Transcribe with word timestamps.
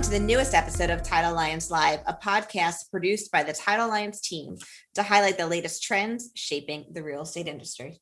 Welcome 0.00 0.14
to 0.14 0.18
the 0.18 0.26
newest 0.26 0.54
episode 0.54 0.88
of 0.88 1.02
Title 1.02 1.34
Alliance 1.34 1.70
Live, 1.70 2.00
a 2.06 2.14
podcast 2.14 2.90
produced 2.90 3.30
by 3.30 3.42
the 3.42 3.52
Title 3.52 3.84
Alliance 3.84 4.22
team 4.22 4.56
to 4.94 5.02
highlight 5.02 5.36
the 5.36 5.46
latest 5.46 5.82
trends 5.82 6.30
shaping 6.34 6.86
the 6.90 7.02
real 7.02 7.20
estate 7.20 7.46
industry. 7.46 8.00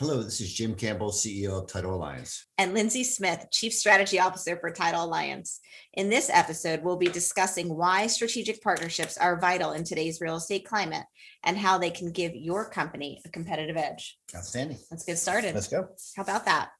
Hello, 0.00 0.24
this 0.24 0.40
is 0.40 0.52
Jim 0.52 0.74
Campbell, 0.74 1.12
CEO 1.12 1.62
of 1.62 1.68
Title 1.68 1.94
Alliance. 1.94 2.46
And 2.58 2.74
Lindsay 2.74 3.04
Smith, 3.04 3.46
Chief 3.52 3.72
Strategy 3.72 4.18
Officer 4.18 4.56
for 4.56 4.72
Title 4.72 5.04
Alliance. 5.04 5.60
In 5.92 6.10
this 6.10 6.30
episode, 6.34 6.82
we'll 6.82 6.96
be 6.96 7.06
discussing 7.06 7.68
why 7.68 8.08
strategic 8.08 8.60
partnerships 8.60 9.16
are 9.16 9.38
vital 9.38 9.70
in 9.70 9.84
today's 9.84 10.20
real 10.20 10.34
estate 10.34 10.66
climate 10.66 11.04
and 11.44 11.56
how 11.56 11.78
they 11.78 11.90
can 11.90 12.10
give 12.10 12.34
your 12.34 12.68
company 12.68 13.22
a 13.24 13.28
competitive 13.28 13.76
edge. 13.76 14.18
Outstanding. 14.34 14.78
Let's 14.90 15.04
get 15.04 15.20
started. 15.20 15.54
Let's 15.54 15.68
go. 15.68 15.90
How 16.16 16.24
about 16.24 16.46
that? 16.46 16.70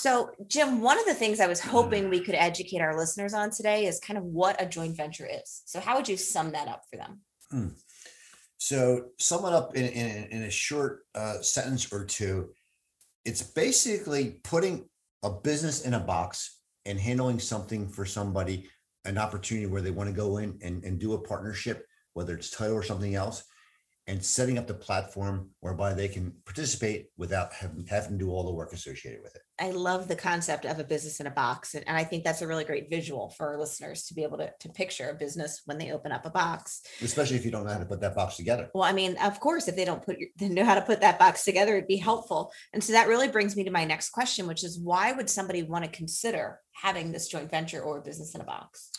So, 0.00 0.30
Jim, 0.46 0.80
one 0.80 0.98
of 0.98 1.04
the 1.04 1.12
things 1.12 1.40
I 1.40 1.46
was 1.46 1.60
hoping 1.60 2.08
we 2.08 2.20
could 2.20 2.34
educate 2.34 2.80
our 2.80 2.96
listeners 2.96 3.34
on 3.34 3.50
today 3.50 3.84
is 3.84 4.00
kind 4.00 4.16
of 4.16 4.24
what 4.24 4.60
a 4.60 4.64
joint 4.64 4.96
venture 4.96 5.28
is. 5.30 5.60
So, 5.66 5.78
how 5.78 5.96
would 5.96 6.08
you 6.08 6.16
sum 6.16 6.52
that 6.52 6.68
up 6.68 6.84
for 6.90 6.96
them? 6.96 7.20
Hmm. 7.50 7.68
So, 8.56 9.08
sum 9.18 9.44
it 9.44 9.52
up 9.52 9.76
in, 9.76 9.84
in, 9.84 10.24
in 10.30 10.42
a 10.44 10.50
short 10.50 11.00
uh, 11.14 11.42
sentence 11.42 11.92
or 11.92 12.06
two. 12.06 12.48
It's 13.26 13.42
basically 13.42 14.40
putting 14.42 14.88
a 15.22 15.28
business 15.28 15.82
in 15.82 15.92
a 15.92 16.00
box 16.00 16.60
and 16.86 16.98
handling 16.98 17.38
something 17.38 17.86
for 17.86 18.06
somebody, 18.06 18.70
an 19.04 19.18
opportunity 19.18 19.66
where 19.66 19.82
they 19.82 19.90
want 19.90 20.08
to 20.08 20.16
go 20.16 20.38
in 20.38 20.58
and, 20.62 20.82
and 20.82 20.98
do 20.98 21.12
a 21.12 21.20
partnership, 21.20 21.84
whether 22.14 22.34
it's 22.34 22.48
title 22.48 22.74
or 22.74 22.82
something 22.82 23.16
else, 23.16 23.44
and 24.10 24.24
setting 24.24 24.58
up 24.58 24.66
the 24.66 24.74
platform 24.74 25.48
whereby 25.60 25.94
they 25.94 26.08
can 26.08 26.32
participate 26.44 27.06
without 27.16 27.52
having, 27.52 27.86
having 27.86 28.18
to 28.18 28.24
do 28.24 28.30
all 28.32 28.42
the 28.42 28.52
work 28.52 28.72
associated 28.72 29.22
with 29.22 29.36
it. 29.36 29.42
I 29.60 29.70
love 29.70 30.08
the 30.08 30.16
concept 30.16 30.64
of 30.64 30.80
a 30.80 30.84
business 30.84 31.20
in 31.20 31.28
a 31.28 31.30
box. 31.30 31.74
And, 31.74 31.86
and 31.86 31.96
I 31.96 32.02
think 32.02 32.24
that's 32.24 32.42
a 32.42 32.48
really 32.48 32.64
great 32.64 32.90
visual 32.90 33.30
for 33.30 33.50
our 33.50 33.58
listeners 33.58 34.06
to 34.06 34.14
be 34.14 34.24
able 34.24 34.38
to, 34.38 34.52
to 34.58 34.68
picture 34.70 35.10
a 35.10 35.14
business 35.14 35.62
when 35.64 35.78
they 35.78 35.92
open 35.92 36.10
up 36.10 36.26
a 36.26 36.30
box. 36.30 36.82
Especially 37.00 37.36
if 37.36 37.44
you 37.44 37.52
don't 37.52 37.64
know 37.64 37.72
how 37.72 37.78
to 37.78 37.84
put 37.84 38.00
that 38.00 38.16
box 38.16 38.36
together. 38.36 38.68
Well, 38.74 38.82
I 38.82 38.92
mean, 38.92 39.16
of 39.18 39.38
course, 39.38 39.68
if 39.68 39.76
they 39.76 39.84
don't 39.84 40.04
put 40.04 40.16
they 40.38 40.48
know 40.48 40.64
how 40.64 40.74
to 40.74 40.82
put 40.82 41.00
that 41.02 41.20
box 41.20 41.44
together, 41.44 41.76
it'd 41.76 41.86
be 41.86 41.96
helpful. 41.96 42.50
And 42.72 42.82
so 42.82 42.92
that 42.94 43.06
really 43.06 43.28
brings 43.28 43.54
me 43.54 43.62
to 43.62 43.70
my 43.70 43.84
next 43.84 44.10
question, 44.10 44.48
which 44.48 44.64
is 44.64 44.80
why 44.80 45.12
would 45.12 45.30
somebody 45.30 45.62
want 45.62 45.84
to 45.84 45.90
consider 45.90 46.58
having 46.72 47.12
this 47.12 47.28
joint 47.28 47.48
venture 47.48 47.80
or 47.80 48.00
business 48.00 48.34
in 48.34 48.40
a 48.40 48.44
box? 48.44 48.90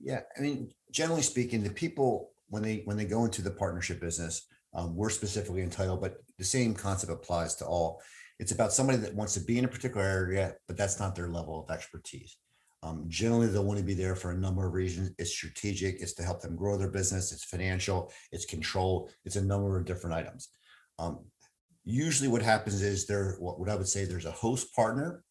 Yeah, 0.00 0.20
I 0.38 0.40
mean, 0.40 0.70
generally 0.90 1.22
speaking, 1.22 1.62
the 1.64 1.70
people 1.70 2.30
when 2.48 2.62
they 2.62 2.82
when 2.84 2.96
they 2.96 3.04
go 3.04 3.24
into 3.24 3.42
the 3.42 3.50
partnership 3.50 4.00
business, 4.00 4.46
um, 4.74 4.94
we're 4.96 5.10
specifically 5.10 5.62
entitled, 5.62 6.00
but 6.00 6.18
the 6.38 6.44
same 6.44 6.74
concept 6.74 7.12
applies 7.12 7.54
to 7.56 7.66
all. 7.66 8.02
It's 8.38 8.52
about 8.52 8.72
somebody 8.72 8.98
that 8.98 9.14
wants 9.14 9.34
to 9.34 9.40
be 9.40 9.58
in 9.58 9.64
a 9.64 9.68
particular 9.68 10.06
area, 10.06 10.54
but 10.66 10.76
that's 10.76 11.00
not 11.00 11.14
their 11.14 11.28
level 11.28 11.64
of 11.64 11.74
expertise. 11.74 12.36
Um, 12.82 13.06
generally, 13.08 13.48
they'll 13.48 13.64
want 13.64 13.80
to 13.80 13.84
be 13.84 13.94
there 13.94 14.14
for 14.14 14.30
a 14.30 14.38
number 14.38 14.64
of 14.66 14.72
reasons. 14.72 15.10
It's 15.18 15.30
strategic, 15.30 16.00
it's 16.00 16.12
to 16.14 16.22
help 16.22 16.40
them 16.40 16.54
grow 16.54 16.76
their 16.76 16.90
business, 16.90 17.32
it's 17.32 17.44
financial, 17.44 18.12
it's 18.30 18.44
control, 18.44 19.10
it's 19.24 19.36
a 19.36 19.44
number 19.44 19.76
of 19.76 19.84
different 19.84 20.14
items. 20.14 20.48
Um, 20.98 21.24
usually, 21.84 22.28
what 22.28 22.42
happens 22.42 22.80
is 22.82 23.06
there, 23.06 23.36
what, 23.40 23.58
what 23.58 23.68
I 23.68 23.74
would 23.74 23.88
say, 23.88 24.04
there's 24.04 24.26
a 24.26 24.30
host 24.30 24.72
partner, 24.74 25.24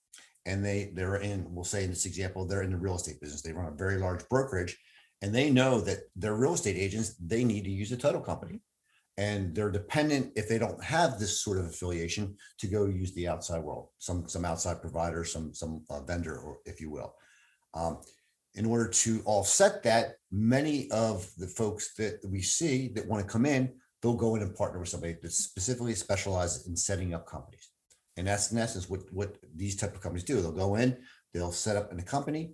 and 0.46 0.64
they 0.64 0.92
they're 0.94 1.18
in. 1.18 1.46
We'll 1.50 1.64
say 1.64 1.84
in 1.84 1.90
this 1.90 2.06
example, 2.06 2.46
they're 2.46 2.64
in 2.64 2.72
the 2.72 2.78
real 2.78 2.96
estate 2.96 3.22
business. 3.22 3.42
They 3.42 3.54
run 3.54 3.72
a 3.72 3.78
very 3.78 3.98
large 3.98 4.28
brokerage, 4.28 4.78
and 5.22 5.34
they 5.34 5.50
know 5.50 5.82
that 5.82 6.00
their 6.16 6.36
real 6.36 6.54
estate 6.54 6.78
agents 6.78 7.16
they 7.16 7.44
need 7.44 7.64
to 7.64 7.72
use 7.72 7.92
a 7.92 7.98
title 7.98 8.22
company. 8.22 8.62
And 9.20 9.56
they're 9.56 9.72
dependent 9.72 10.34
if 10.36 10.48
they 10.48 10.60
don't 10.60 10.84
have 10.84 11.18
this 11.18 11.42
sort 11.42 11.58
of 11.58 11.66
affiliation 11.66 12.36
to 12.60 12.68
go 12.68 12.86
use 12.86 13.14
the 13.14 13.28
outside 13.28 13.64
world 13.64 13.90
some 13.98 14.28
some 14.30 14.46
outside 14.46 14.80
provider 14.82 15.24
some 15.24 15.54
some 15.54 15.84
uh, 15.90 16.02
vendor 16.02 16.38
or 16.38 16.60
if 16.66 16.80
you 16.80 16.92
will. 16.92 17.16
Um, 17.74 18.02
in 18.54 18.66
order 18.66 18.88
to 18.90 19.22
offset 19.26 19.84
that 19.84 20.16
many 20.32 20.90
of 20.92 21.30
the 21.38 21.48
folks 21.48 21.94
that 21.96 22.20
we 22.24 22.42
see 22.42 22.90
that 22.90 23.08
want 23.08 23.26
to 23.26 23.32
come 23.32 23.46
in 23.46 23.74
they'll 24.02 24.14
go 24.14 24.36
in 24.36 24.44
and 24.44 24.56
partner 24.56 24.80
with 24.80 24.90
somebody 24.90 25.16
that 25.22 25.32
specifically 25.32 25.96
specializes 25.96 26.68
in 26.68 26.76
setting 26.76 27.16
up 27.16 27.26
companies. 27.26 27.70
And 28.18 28.28
that's 28.28 28.52
in 28.52 28.60
essence 28.60 28.88
what 28.88 29.02
what 29.12 29.38
these 29.56 29.76
type 29.76 29.96
of 29.96 30.02
companies 30.02 30.26
do. 30.26 30.42
They'll 30.42 30.52
go 30.52 30.76
in 30.76 30.96
they'll 31.34 31.52
set 31.52 31.76
up 31.76 31.92
in 31.92 32.00
a 32.00 32.04
company 32.04 32.54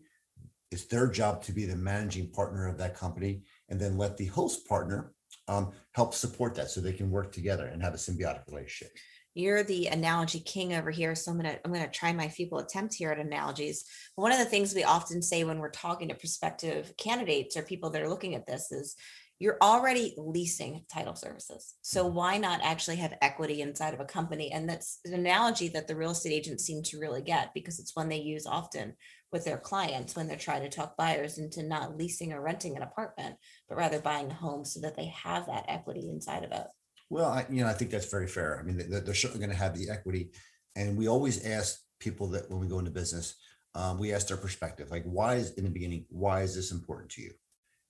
it's 0.74 0.86
their 0.86 1.08
job 1.08 1.44
to 1.44 1.54
be 1.54 1.66
the 1.66 1.76
managing 1.76 2.30
partner 2.30 2.68
of 2.68 2.78
that 2.80 2.96
company 2.96 3.44
and 3.70 3.80
then 3.80 3.98
let 3.98 4.18
the 4.18 4.26
host 4.26 4.68
partner 4.68 5.14
um, 5.48 5.72
help 5.92 6.14
support 6.14 6.56
that 6.56 6.70
so 6.70 6.82
they 6.82 6.92
can 6.92 7.12
work 7.12 7.32
together 7.32 7.68
and 7.68 7.82
have 7.82 7.94
a 7.94 7.98
symbiotic 7.98 8.48
relationship. 8.48 8.92
You're 9.36 9.64
the 9.64 9.88
analogy 9.88 10.40
king 10.40 10.74
over 10.74 10.92
here, 10.92 11.16
so 11.16 11.32
I'm 11.32 11.38
gonna 11.38 11.58
I'm 11.66 11.74
gonna 11.74 11.90
try 11.90 12.14
my 12.14 12.28
feeble 12.28 12.60
attempt 12.60 12.94
here 12.94 13.12
at 13.12 13.18
analogies. 13.18 13.84
One 14.16 14.32
of 14.32 14.38
the 14.38 14.46
things 14.46 14.76
we 14.76 14.84
often 14.84 15.24
say 15.24 15.44
when 15.44 15.58
we're 15.58 15.72
talking 15.72 16.10
to 16.10 16.16
prospective 16.16 16.96
candidates 16.98 17.58
or 17.58 17.64
people 17.64 17.90
that 17.92 18.02
are 18.04 18.10
looking 18.10 18.36
at 18.36 18.46
this 18.46 18.72
is 18.72 18.96
you're 19.40 19.58
already 19.62 20.14
leasing 20.18 20.86
title 20.94 21.16
services. 21.16 21.76
So 21.82 22.06
mm-hmm. 22.06 22.16
why 22.16 22.38
not 22.38 22.62
actually 22.64 22.98
have 22.98 23.18
equity 23.22 23.62
inside 23.62 23.94
of 23.94 24.00
a 24.00 24.06
company? 24.06 24.52
And 24.52 24.70
that's 24.70 25.00
an 25.06 25.14
analogy 25.14 25.68
that 25.70 25.88
the 25.88 25.96
real 25.96 26.12
estate 26.12 26.34
agents 26.34 26.66
seem 26.66 26.84
to 26.84 27.00
really 27.00 27.22
get 27.22 27.54
because 27.54 27.80
it's 27.80 27.96
one 27.96 28.10
they 28.10 28.18
use 28.18 28.46
often 28.46 28.94
with 29.32 29.46
their 29.46 29.58
clients 29.58 30.16
when 30.16 30.28
they're 30.28 30.38
trying 30.38 30.62
to 30.62 30.70
talk 30.70 30.96
buyers 30.96 31.40
into 31.40 31.64
not 31.64 31.98
leasing 31.98 32.32
or 32.32 32.42
renting 32.42 32.78
an 32.78 32.84
apartment, 32.84 33.36
but 33.68 33.78
rather 33.78 34.00
buying 34.00 34.30
a 34.30 34.34
home 34.34 34.64
so 34.64 34.80
that 34.80 34.96
they 34.96 35.08
have 35.08 35.48
that 35.48 35.66
equity 35.68 36.08
inside 36.08 36.44
of 36.44 36.52
it. 36.52 36.68
Well, 37.10 37.30
I, 37.30 37.46
you 37.50 37.64
know, 37.64 37.70
I 37.70 37.74
think 37.74 37.92
that's 37.92 38.10
very 38.10 38.28
fair. 38.28 38.60
I 38.60 38.64
mean, 38.64 38.90
they're, 38.90 39.02
they're 39.02 39.14
certainly 39.14 39.46
going 39.46 39.56
to 39.56 39.62
have 39.62 39.78
the 39.78 39.90
equity, 39.90 40.32
and 40.76 40.98
we 40.98 41.08
always 41.08 41.46
ask 41.46 41.80
people 42.00 42.28
that 42.30 42.50
when 42.50 42.60
we 42.60 42.68
go 42.68 42.80
into 42.80 42.92
business, 42.92 43.36
um, 43.76 44.00
we 44.00 44.14
ask 44.14 44.28
their 44.28 44.38
perspective, 44.38 44.92
like, 44.92 45.04
why 45.04 45.36
is 45.36 45.54
in 45.54 45.64
the 45.64 45.70
beginning, 45.70 46.06
why 46.10 46.42
is 46.42 46.56
this 46.56 46.72
important 46.72 47.12
to 47.12 47.22
you? 47.22 47.32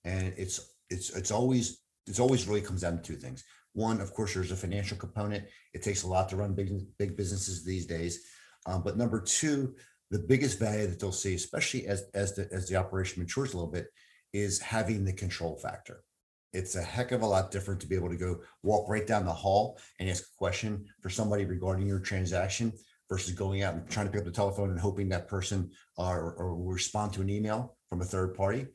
And 0.04 0.34
it's 0.36 0.73
it's 0.94 1.10
it's 1.10 1.30
always 1.30 1.80
it's 2.06 2.20
always 2.20 2.46
really 2.46 2.60
comes 2.60 2.82
down 2.82 2.96
to 2.96 3.02
two 3.02 3.16
things. 3.16 3.44
One, 3.72 4.00
of 4.00 4.14
course, 4.14 4.34
there's 4.34 4.52
a 4.52 4.56
financial 4.56 4.96
component. 4.96 5.44
It 5.72 5.82
takes 5.82 6.04
a 6.04 6.08
lot 6.08 6.28
to 6.28 6.36
run 6.36 6.54
big 6.54 6.70
big 6.98 7.16
businesses 7.16 7.64
these 7.64 7.86
days. 7.86 8.24
Um, 8.66 8.82
but 8.82 8.96
number 8.96 9.20
two, 9.20 9.74
the 10.10 10.20
biggest 10.20 10.58
value 10.58 10.86
that 10.86 11.00
they'll 11.00 11.12
see, 11.12 11.34
especially 11.34 11.86
as 11.86 12.04
as 12.14 12.34
the 12.36 12.48
as 12.52 12.68
the 12.68 12.76
operation 12.76 13.22
matures 13.22 13.52
a 13.52 13.56
little 13.56 13.72
bit, 13.72 13.88
is 14.32 14.60
having 14.60 15.04
the 15.04 15.12
control 15.12 15.56
factor. 15.56 16.04
It's 16.52 16.76
a 16.76 16.82
heck 16.82 17.10
of 17.10 17.22
a 17.22 17.26
lot 17.26 17.50
different 17.50 17.80
to 17.80 17.88
be 17.88 17.96
able 17.96 18.10
to 18.10 18.16
go 18.16 18.40
walk 18.62 18.88
right 18.88 19.06
down 19.06 19.26
the 19.26 19.32
hall 19.32 19.78
and 19.98 20.08
ask 20.08 20.22
a 20.22 20.38
question 20.38 20.86
for 21.02 21.10
somebody 21.10 21.44
regarding 21.44 21.88
your 21.88 21.98
transaction 21.98 22.72
versus 23.10 23.34
going 23.34 23.62
out 23.64 23.74
and 23.74 23.90
trying 23.90 24.06
to 24.06 24.12
pick 24.12 24.20
up 24.20 24.24
the 24.24 24.30
telephone 24.30 24.70
and 24.70 24.78
hoping 24.78 25.08
that 25.08 25.26
person 25.26 25.70
uh, 25.98 26.12
or, 26.12 26.32
or 26.34 26.72
respond 26.72 27.12
to 27.12 27.22
an 27.22 27.28
email 27.28 27.76
from 27.88 28.00
a 28.00 28.04
third 28.04 28.34
party. 28.34 28.66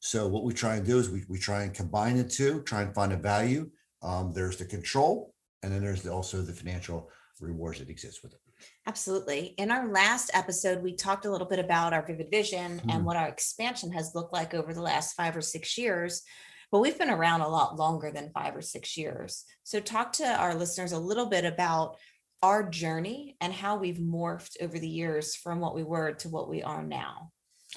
So 0.00 0.28
what 0.28 0.44
we 0.44 0.54
try 0.54 0.76
and 0.76 0.86
do 0.86 0.98
is 0.98 1.10
we, 1.10 1.24
we 1.28 1.38
try 1.38 1.62
and 1.62 1.74
combine 1.74 2.16
the 2.16 2.24
two, 2.24 2.62
try 2.62 2.82
and 2.82 2.94
find 2.94 3.12
a 3.12 3.16
value. 3.16 3.70
Um, 4.02 4.32
there's 4.32 4.56
the 4.56 4.64
control, 4.64 5.34
and 5.62 5.72
then 5.72 5.82
there's 5.82 6.02
the, 6.02 6.12
also 6.12 6.40
the 6.40 6.52
financial 6.52 7.10
rewards 7.40 7.78
that 7.80 7.88
exist 7.88 8.22
with 8.22 8.32
it. 8.32 8.40
Absolutely. 8.86 9.54
In 9.58 9.70
our 9.70 9.88
last 9.88 10.30
episode, 10.34 10.82
we 10.82 10.94
talked 10.94 11.26
a 11.26 11.30
little 11.30 11.46
bit 11.46 11.58
about 11.58 11.92
our 11.92 12.04
vivid 12.04 12.30
vision 12.30 12.80
mm. 12.80 12.94
and 12.94 13.04
what 13.04 13.16
our 13.16 13.28
expansion 13.28 13.92
has 13.92 14.14
looked 14.14 14.32
like 14.32 14.54
over 14.54 14.72
the 14.72 14.82
last 14.82 15.14
five 15.14 15.36
or 15.36 15.40
six 15.40 15.76
years. 15.78 16.22
But 16.70 16.80
we've 16.80 16.98
been 16.98 17.10
around 17.10 17.40
a 17.40 17.48
lot 17.48 17.78
longer 17.78 18.10
than 18.10 18.30
five 18.30 18.56
or 18.56 18.62
six 18.62 18.96
years. 18.96 19.44
So, 19.62 19.80
talk 19.80 20.12
to 20.14 20.26
our 20.26 20.54
listeners 20.54 20.92
a 20.92 20.98
little 20.98 21.26
bit 21.26 21.44
about 21.44 21.96
our 22.42 22.68
journey 22.68 23.36
and 23.40 23.52
how 23.52 23.76
we've 23.78 23.96
morphed 23.96 24.56
over 24.60 24.78
the 24.78 24.88
years 24.88 25.34
from 25.34 25.60
what 25.60 25.74
we 25.74 25.82
were 25.82 26.12
to 26.12 26.28
what 26.28 26.48
we 26.48 26.62
are 26.62 26.82
now. 26.82 27.30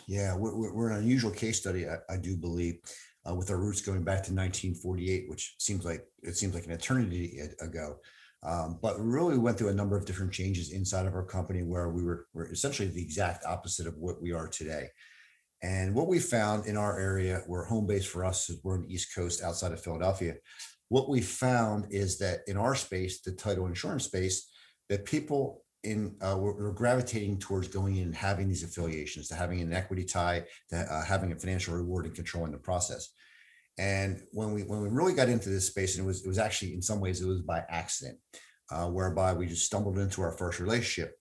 Yeah, 0.08 0.36
we're, 0.36 0.74
we're 0.74 0.90
an 0.90 1.00
unusual 1.00 1.32
case 1.32 1.60
study, 1.60 1.88
I, 1.88 1.98
I 2.10 2.18
do 2.18 2.36
believe, 2.36 2.80
uh, 3.30 3.36
with 3.36 3.50
our 3.50 3.58
roots 3.58 3.82
going 3.82 4.04
back 4.04 4.24
to 4.24 4.34
1948, 4.34 5.30
which 5.30 5.56
seems 5.60 5.86
like 5.86 6.06
it 6.24 6.36
seems 6.36 6.54
like 6.54 6.66
an 6.66 6.72
eternity 6.72 7.40
ago. 7.60 7.98
Um, 8.44 8.80
but 8.82 9.00
really 9.00 9.38
went 9.38 9.60
through 9.60 9.70
a 9.70 9.74
number 9.74 9.96
of 9.96 10.06
different 10.06 10.34
changes 10.34 10.72
inside 10.72 11.06
of 11.06 11.14
our 11.14 11.24
company 11.24 11.62
where 11.62 11.90
we 11.90 12.04
were, 12.04 12.26
were 12.34 12.52
essentially 12.52 12.88
the 12.88 13.02
exact 13.02 13.46
opposite 13.46 13.86
of 13.86 13.96
what 13.98 14.20
we 14.20 14.32
are 14.32 14.48
today. 14.48 14.88
And 15.62 15.94
what 15.94 16.08
we 16.08 16.18
found 16.18 16.66
in 16.66 16.76
our 16.76 17.00
area, 17.00 17.44
where 17.46 17.64
home 17.66 17.86
base 17.86 18.06
for 18.06 18.26
us 18.26 18.50
is 18.50 18.60
we're 18.64 18.74
on 18.74 18.82
the 18.82 18.94
East 18.94 19.14
Coast 19.14 19.44
outside 19.44 19.72
of 19.74 19.84
Philadelphia. 19.84 20.36
What 20.90 21.08
we 21.08 21.22
found 21.22 21.86
is 21.92 22.18
that 22.18 22.40
in 22.48 22.58
our 22.58 22.74
space, 22.74 23.22
the 23.22 23.32
title 23.32 23.68
insurance 23.68 24.06
space, 24.06 24.50
that 24.90 25.06
people 25.06 25.64
in 25.84 26.16
uh, 26.22 26.36
we're, 26.38 26.54
we're, 26.54 26.72
gravitating 26.72 27.40
towards 27.40 27.68
going 27.68 27.96
in 27.96 28.04
and 28.04 28.16
having 28.16 28.48
these 28.48 28.64
affiliations, 28.64 29.28
to 29.28 29.36
having 29.36 29.62
an 29.62 29.74
equity 29.74 30.04
tie, 30.04 30.44
to 30.70 30.78
uh, 30.78 31.04
having 31.04 31.32
a 31.32 31.36
financial 31.36 31.76
reward 31.76 32.06
and 32.06 32.14
controlling 32.14 32.52
the 32.52 32.58
process. 32.58 33.10
And 33.78 34.22
when 34.32 34.54
we 34.54 34.62
when 34.64 34.82
we 34.82 34.90
really 34.90 35.14
got 35.14 35.30
into 35.30 35.50
this 35.50 35.68
space, 35.68 35.98
and 35.98 36.04
it 36.04 36.08
was 36.08 36.24
it 36.24 36.28
was 36.28 36.38
actually 36.38 36.74
in 36.74 36.82
some 36.82 37.00
ways 37.00 37.22
it 37.22 37.28
was 37.28 37.42
by 37.42 37.64
accident, 37.70 38.20
uh, 38.72 38.88
whereby 38.88 39.34
we 39.34 39.48
just 39.48 39.66
stumbled 39.66 39.98
into 39.98 40.22
our 40.22 40.34
first 40.34 40.60
relationship. 40.60 41.16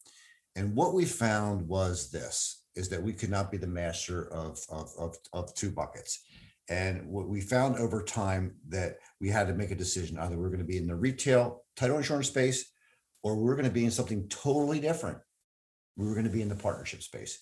And 0.56 0.74
what 0.74 0.92
we 0.92 1.04
found 1.04 1.66
was 1.66 2.10
this: 2.10 2.64
is 2.74 2.88
that 2.90 3.02
we 3.02 3.12
could 3.14 3.30
not 3.30 3.50
be 3.50 3.56
the 3.56 3.66
master 3.66 4.30
of 4.32 4.58
of 4.68 4.90
of, 4.98 5.16
of 5.32 5.54
two 5.54 5.70
buckets. 5.70 6.22
And 6.68 7.08
what 7.08 7.28
we 7.28 7.40
found 7.40 7.76
over 7.78 8.02
time 8.02 8.54
that 8.68 8.98
we 9.20 9.28
had 9.28 9.46
to 9.46 9.54
make 9.54 9.70
a 9.70 9.76
decision: 9.76 10.18
either 10.18 10.36
we're 10.36 10.48
going 10.48 10.58
to 10.58 10.64
be 10.64 10.76
in 10.76 10.86
the 10.86 10.94
retail 10.94 11.64
title 11.76 11.96
insurance 11.96 12.28
space, 12.28 12.70
or 13.22 13.36
we're 13.36 13.54
going 13.54 13.68
to 13.68 13.70
be 13.70 13.84
in 13.84 13.90
something 13.90 14.28
totally 14.28 14.80
different. 14.80 15.18
We 15.96 16.06
were 16.06 16.14
going 16.14 16.26
to 16.26 16.32
be 16.32 16.42
in 16.42 16.48
the 16.48 16.54
partnership 16.54 17.02
space. 17.02 17.40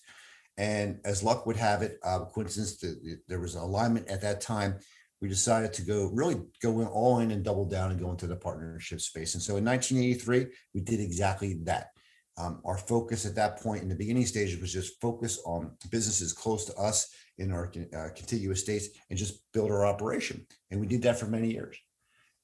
And 0.57 0.99
as 1.05 1.23
luck 1.23 1.47
would 1.47 1.57
have 1.57 1.83
it, 1.83 1.99
uh, 2.03 2.25
coincidence, 2.25 2.85
there 3.29 3.39
was 3.39 3.55
an 3.55 3.63
alignment 3.63 4.09
at 4.09 4.21
that 4.23 4.41
time. 4.41 4.79
We 5.21 5.29
decided 5.29 5.73
to 5.75 5.83
go 5.83 6.11
really 6.13 6.41
go 6.63 6.81
in 6.81 6.87
all 6.89 7.21
in 7.21 7.31
and 7.31 7.45
double 7.45 7.65
down 7.65 7.91
and 7.91 8.01
go 8.01 8.11
into 8.11 8.27
the 8.27 8.37
partnership 8.37 9.01
space. 9.01 9.35
And 9.35 9.43
so 9.43 9.57
in 9.57 9.65
1983, 9.65 10.47
we 10.75 10.81
did 10.81 11.01
exactly 11.01 11.61
that. 11.65 11.89
Um, 12.37 12.61
our 12.65 12.79
focus 12.79 13.27
at 13.27 13.35
that 13.35 13.61
point 13.61 13.83
in 13.83 13.89
the 13.89 13.97
beginning 13.97 14.27
stages 14.27 14.61
was 14.61 14.73
just 14.73 15.01
focus 15.01 15.41
on 15.45 15.73
businesses 15.91 16.33
close 16.33 16.65
to 16.67 16.75
us 16.75 17.09
in 17.39 17.53
our 17.53 17.73
uh, 17.97 18.09
contiguous 18.15 18.61
states 18.61 18.89
and 19.11 19.19
just 19.19 19.41
build 19.53 19.71
our 19.71 19.87
operation. 19.87 20.47
And 20.71 20.81
we 20.81 20.87
did 20.87 21.03
that 21.03 21.19
for 21.19 21.27
many 21.27 21.53
years. 21.53 21.77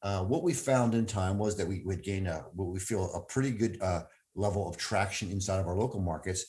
Uh, 0.05 0.23
what 0.23 0.43
we 0.43 0.53
found 0.53 0.95
in 0.95 1.07
time 1.07 1.39
was 1.39 1.57
that 1.57 1.67
we 1.67 1.83
would 1.85 2.03
gain 2.03 2.27
a 2.27 2.45
what 2.55 2.69
we 2.69 2.79
feel 2.79 3.13
a 3.15 3.21
pretty 3.23 3.51
good 3.51 3.81
uh, 3.83 4.03
level 4.37 4.69
of 4.69 4.77
traction 4.77 5.31
inside 5.31 5.59
of 5.59 5.67
our 5.67 5.77
local 5.77 6.01
markets. 6.01 6.45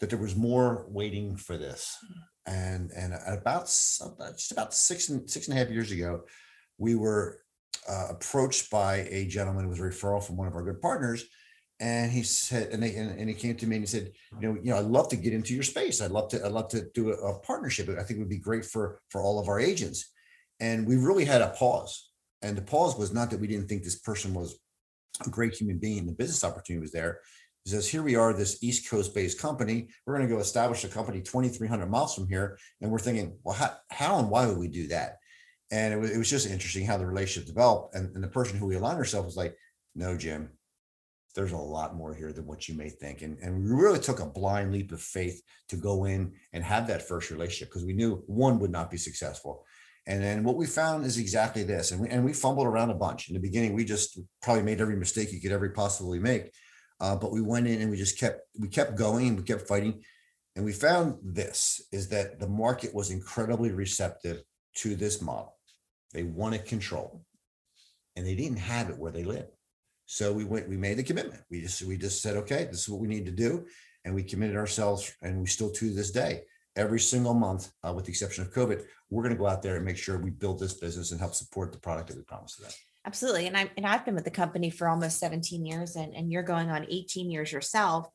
That 0.00 0.10
there 0.10 0.18
was 0.18 0.34
more 0.36 0.86
waiting 0.88 1.36
for 1.36 1.58
this, 1.58 1.96
and 2.46 2.90
and 2.96 3.14
about 3.26 3.66
just 3.66 4.52
about 4.52 4.72
six 4.72 5.08
and 5.08 5.28
six 5.28 5.48
and 5.48 5.56
a 5.56 5.60
half 5.60 5.70
years 5.70 5.90
ago, 5.90 6.22
we 6.78 6.94
were 6.94 7.40
uh, 7.88 8.06
approached 8.10 8.70
by 8.70 9.06
a 9.10 9.26
gentleman 9.26 9.64
who 9.64 9.70
was 9.70 9.80
a 9.80 9.82
referral 9.82 10.24
from 10.24 10.36
one 10.36 10.48
of 10.48 10.54
our 10.54 10.62
good 10.62 10.80
partners 10.80 11.24
and 11.80 12.12
he 12.12 12.22
said, 12.22 12.70
and, 12.70 12.82
they, 12.82 12.94
and, 12.94 13.18
and, 13.18 13.28
he 13.28 13.34
came 13.34 13.56
to 13.56 13.66
me 13.66 13.76
and 13.76 13.82
he 13.82 13.86
said, 13.86 14.12
you 14.40 14.48
know, 14.48 14.58
you 14.62 14.70
know, 14.70 14.78
I'd 14.78 14.84
love 14.84 15.08
to 15.08 15.16
get 15.16 15.32
into 15.32 15.54
your 15.54 15.64
space. 15.64 16.00
I'd 16.00 16.12
love 16.12 16.28
to, 16.30 16.44
I'd 16.44 16.52
love 16.52 16.68
to 16.68 16.86
do 16.94 17.10
a, 17.10 17.14
a 17.14 17.40
partnership. 17.40 17.88
I 17.88 18.02
think 18.04 18.18
it 18.18 18.20
would 18.20 18.28
be 18.28 18.38
great 18.38 18.64
for 18.64 19.00
for 19.10 19.22
all 19.22 19.40
of 19.40 19.48
our 19.48 19.58
agents. 19.58 20.10
And 20.60 20.86
we 20.86 20.96
really 20.96 21.24
had 21.24 21.42
a 21.42 21.50
pause. 21.50 22.10
And 22.44 22.58
the 22.58 22.62
pause 22.62 22.96
was 22.96 23.12
not 23.12 23.30
that 23.30 23.40
we 23.40 23.46
didn't 23.46 23.68
think 23.68 23.82
this 23.82 23.98
person 23.98 24.34
was 24.34 24.58
a 25.24 25.30
great 25.30 25.54
human 25.54 25.78
being. 25.78 26.04
The 26.04 26.12
business 26.12 26.44
opportunity 26.44 26.82
was 26.82 26.92
there. 26.92 27.20
He 27.64 27.70
says, 27.70 27.88
here 27.88 28.02
we 28.02 28.16
are, 28.16 28.34
this 28.34 28.62
East 28.62 28.90
Coast 28.90 29.14
based 29.14 29.40
company. 29.40 29.88
We're 30.04 30.16
going 30.16 30.28
to 30.28 30.34
go 30.34 30.40
establish 30.40 30.84
a 30.84 30.88
company 30.88 31.22
2,300 31.22 31.86
miles 31.86 32.14
from 32.14 32.28
here. 32.28 32.58
And 32.82 32.90
we're 32.90 32.98
thinking, 32.98 33.38
well, 33.42 33.54
how, 33.54 33.72
how 33.90 34.18
and 34.18 34.28
why 34.28 34.46
would 34.46 34.58
we 34.58 34.68
do 34.68 34.88
that? 34.88 35.16
And 35.72 35.94
it 35.94 35.96
was, 35.96 36.10
it 36.10 36.18
was 36.18 36.28
just 36.28 36.46
interesting 36.46 36.84
how 36.84 36.98
the 36.98 37.06
relationship 37.06 37.48
developed. 37.48 37.94
And, 37.94 38.14
and 38.14 38.22
the 38.22 38.28
person 38.28 38.58
who 38.58 38.66
we 38.66 38.76
aligned 38.76 38.98
ourselves 38.98 39.24
was 39.24 39.36
like, 39.36 39.56
no, 39.94 40.14
Jim, 40.14 40.50
there's 41.34 41.52
a 41.52 41.56
lot 41.56 41.96
more 41.96 42.14
here 42.14 42.32
than 42.32 42.46
what 42.46 42.68
you 42.68 42.74
may 42.74 42.90
think. 42.90 43.22
And, 43.22 43.38
and 43.38 43.64
we 43.64 43.70
really 43.70 43.98
took 43.98 44.20
a 44.20 44.26
blind 44.26 44.70
leap 44.70 44.92
of 44.92 45.00
faith 45.00 45.40
to 45.70 45.76
go 45.76 46.04
in 46.04 46.34
and 46.52 46.62
have 46.62 46.86
that 46.88 47.08
first 47.08 47.30
relationship 47.30 47.70
because 47.70 47.86
we 47.86 47.94
knew 47.94 48.22
one 48.26 48.58
would 48.58 48.70
not 48.70 48.90
be 48.90 48.98
successful. 48.98 49.64
And 50.06 50.22
then 50.22 50.44
what 50.44 50.56
we 50.56 50.66
found 50.66 51.06
is 51.06 51.18
exactly 51.18 51.62
this. 51.62 51.90
And 51.90 52.00
we, 52.00 52.08
and 52.08 52.24
we 52.24 52.32
fumbled 52.32 52.66
around 52.66 52.90
a 52.90 52.94
bunch. 52.94 53.28
In 53.28 53.34
the 53.34 53.40
beginning, 53.40 53.72
we 53.72 53.84
just 53.84 54.18
probably 54.42 54.62
made 54.62 54.80
every 54.80 54.96
mistake 54.96 55.32
you 55.32 55.40
could 55.40 55.52
ever 55.52 55.68
possibly 55.70 56.18
make. 56.18 56.52
Uh, 57.00 57.16
but 57.16 57.32
we 57.32 57.40
went 57.40 57.66
in 57.66 57.80
and 57.80 57.90
we 57.90 57.96
just 57.96 58.18
kept, 58.18 58.42
we 58.58 58.68
kept 58.68 58.96
going 58.96 59.28
and 59.28 59.36
we 59.38 59.42
kept 59.42 59.66
fighting. 59.66 60.02
And 60.56 60.64
we 60.64 60.72
found 60.72 61.16
this 61.22 61.80
is 61.90 62.08
that 62.10 62.38
the 62.38 62.48
market 62.48 62.94
was 62.94 63.10
incredibly 63.10 63.72
receptive 63.72 64.42
to 64.76 64.94
this 64.94 65.20
model. 65.20 65.56
They 66.12 66.22
wanted 66.22 66.66
control 66.66 67.24
and 68.14 68.26
they 68.26 68.34
didn't 68.34 68.58
have 68.58 68.90
it 68.90 68.98
where 68.98 69.10
they 69.10 69.24
live. 69.24 69.46
So 70.06 70.32
we 70.32 70.44
went, 70.44 70.68
we 70.68 70.76
made 70.76 70.98
the 70.98 71.02
commitment. 71.02 71.42
We 71.50 71.62
just, 71.62 71.82
we 71.82 71.96
just 71.96 72.22
said, 72.22 72.36
okay, 72.36 72.64
this 72.64 72.82
is 72.82 72.88
what 72.88 73.00
we 73.00 73.08
need 73.08 73.24
to 73.26 73.32
do. 73.32 73.64
And 74.04 74.14
we 74.14 74.22
committed 74.22 74.56
ourselves 74.56 75.12
and 75.22 75.40
we 75.40 75.46
still 75.46 75.70
to 75.70 75.90
this 75.94 76.10
day, 76.10 76.42
every 76.76 77.00
single 77.00 77.34
month, 77.34 77.70
uh, 77.86 77.92
with 77.92 78.04
the 78.04 78.10
exception 78.10 78.44
of 78.44 78.52
COVID, 78.52 78.84
we're 79.10 79.22
going 79.22 79.34
to 79.34 79.38
go 79.38 79.46
out 79.46 79.62
there 79.62 79.76
and 79.76 79.84
make 79.84 79.96
sure 79.96 80.18
we 80.18 80.30
build 80.30 80.58
this 80.58 80.74
business 80.74 81.10
and 81.10 81.20
help 81.20 81.34
support 81.34 81.72
the 81.72 81.78
product 81.78 82.08
that 82.08 82.16
we 82.16 82.22
promised 82.22 82.56
to 82.56 82.62
them. 82.62 82.72
Absolutely. 83.06 83.46
And 83.46 83.56
I 83.56 83.70
and 83.76 83.86
I've 83.86 84.04
been 84.04 84.14
with 84.14 84.24
the 84.24 84.30
company 84.30 84.70
for 84.70 84.88
almost 84.88 85.20
17 85.20 85.66
years 85.66 85.94
and, 85.96 86.14
and 86.14 86.32
you're 86.32 86.42
going 86.42 86.70
on 86.70 86.86
18 86.88 87.30
years 87.30 87.52
yourself. 87.52 88.08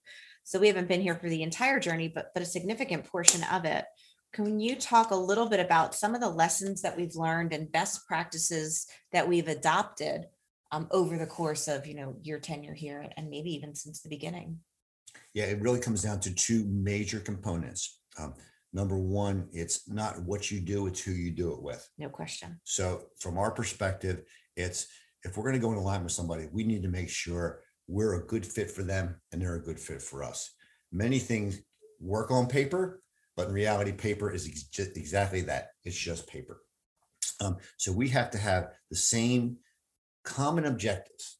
So 0.43 0.59
we 0.59 0.67
haven't 0.67 0.87
been 0.87 1.01
here 1.01 1.15
for 1.15 1.29
the 1.29 1.43
entire 1.43 1.79
journey, 1.79 2.07
but 2.07 2.31
but 2.33 2.41
a 2.41 2.45
significant 2.45 3.05
portion 3.05 3.43
of 3.51 3.65
it. 3.65 3.85
Can 4.33 4.59
you 4.59 4.75
talk 4.75 5.11
a 5.11 5.15
little 5.15 5.47
bit 5.47 5.59
about 5.59 5.95
some 5.95 6.15
of 6.15 6.21
the 6.21 6.29
lessons 6.29 6.81
that 6.81 6.97
we've 6.97 7.15
learned 7.15 7.53
and 7.53 7.71
best 7.71 8.07
practices 8.07 8.87
that 9.11 9.27
we've 9.27 9.47
adopted 9.47 10.25
um, 10.71 10.87
over 10.91 11.17
the 11.17 11.25
course 11.25 11.67
of 11.67 11.85
you 11.85 11.95
know 11.95 12.15
your 12.21 12.39
tenure 12.39 12.73
here 12.73 13.07
and 13.17 13.29
maybe 13.29 13.51
even 13.51 13.75
since 13.75 14.01
the 14.01 14.09
beginning 14.09 14.59
yeah 15.33 15.45
it 15.45 15.61
really 15.61 15.79
comes 15.79 16.03
down 16.03 16.19
to 16.19 16.33
two 16.33 16.65
major 16.65 17.19
components 17.19 17.98
um, 18.17 18.33
number 18.73 18.97
one 18.97 19.47
it's 19.51 19.89
not 19.89 20.21
what 20.23 20.51
you 20.51 20.59
do 20.59 20.87
it's 20.87 21.01
who 21.01 21.11
you 21.11 21.31
do 21.31 21.51
it 21.53 21.61
with 21.61 21.87
no 21.97 22.09
question 22.09 22.59
so 22.63 23.03
from 23.19 23.37
our 23.37 23.51
perspective 23.51 24.23
it's 24.55 24.87
if 25.23 25.35
we're 25.35 25.43
going 25.43 25.55
to 25.55 25.59
go 25.59 25.71
in 25.71 25.79
line 25.79 26.03
with 26.03 26.11
somebody 26.11 26.47
we 26.51 26.63
need 26.63 26.83
to 26.83 26.89
make 26.89 27.09
sure 27.09 27.61
we're 27.87 28.21
a 28.21 28.27
good 28.27 28.45
fit 28.45 28.69
for 28.69 28.83
them 28.83 29.19
and 29.31 29.41
they're 29.41 29.55
a 29.55 29.63
good 29.63 29.79
fit 29.79 30.01
for 30.01 30.23
us 30.23 30.51
many 30.91 31.19
things 31.19 31.61
work 31.99 32.31
on 32.31 32.47
paper 32.47 33.01
but 33.35 33.47
in 33.47 33.53
reality 33.53 33.91
paper 33.91 34.31
is 34.31 34.47
ex- 34.47 34.87
exactly 34.95 35.41
that 35.41 35.69
it's 35.83 35.97
just 35.97 36.27
paper 36.27 36.61
um, 37.41 37.57
so 37.77 37.91
we 37.91 38.09
have 38.09 38.29
to 38.31 38.37
have 38.37 38.69
the 38.89 38.95
same 38.95 39.57
common 40.23 40.65
objectives 40.65 41.37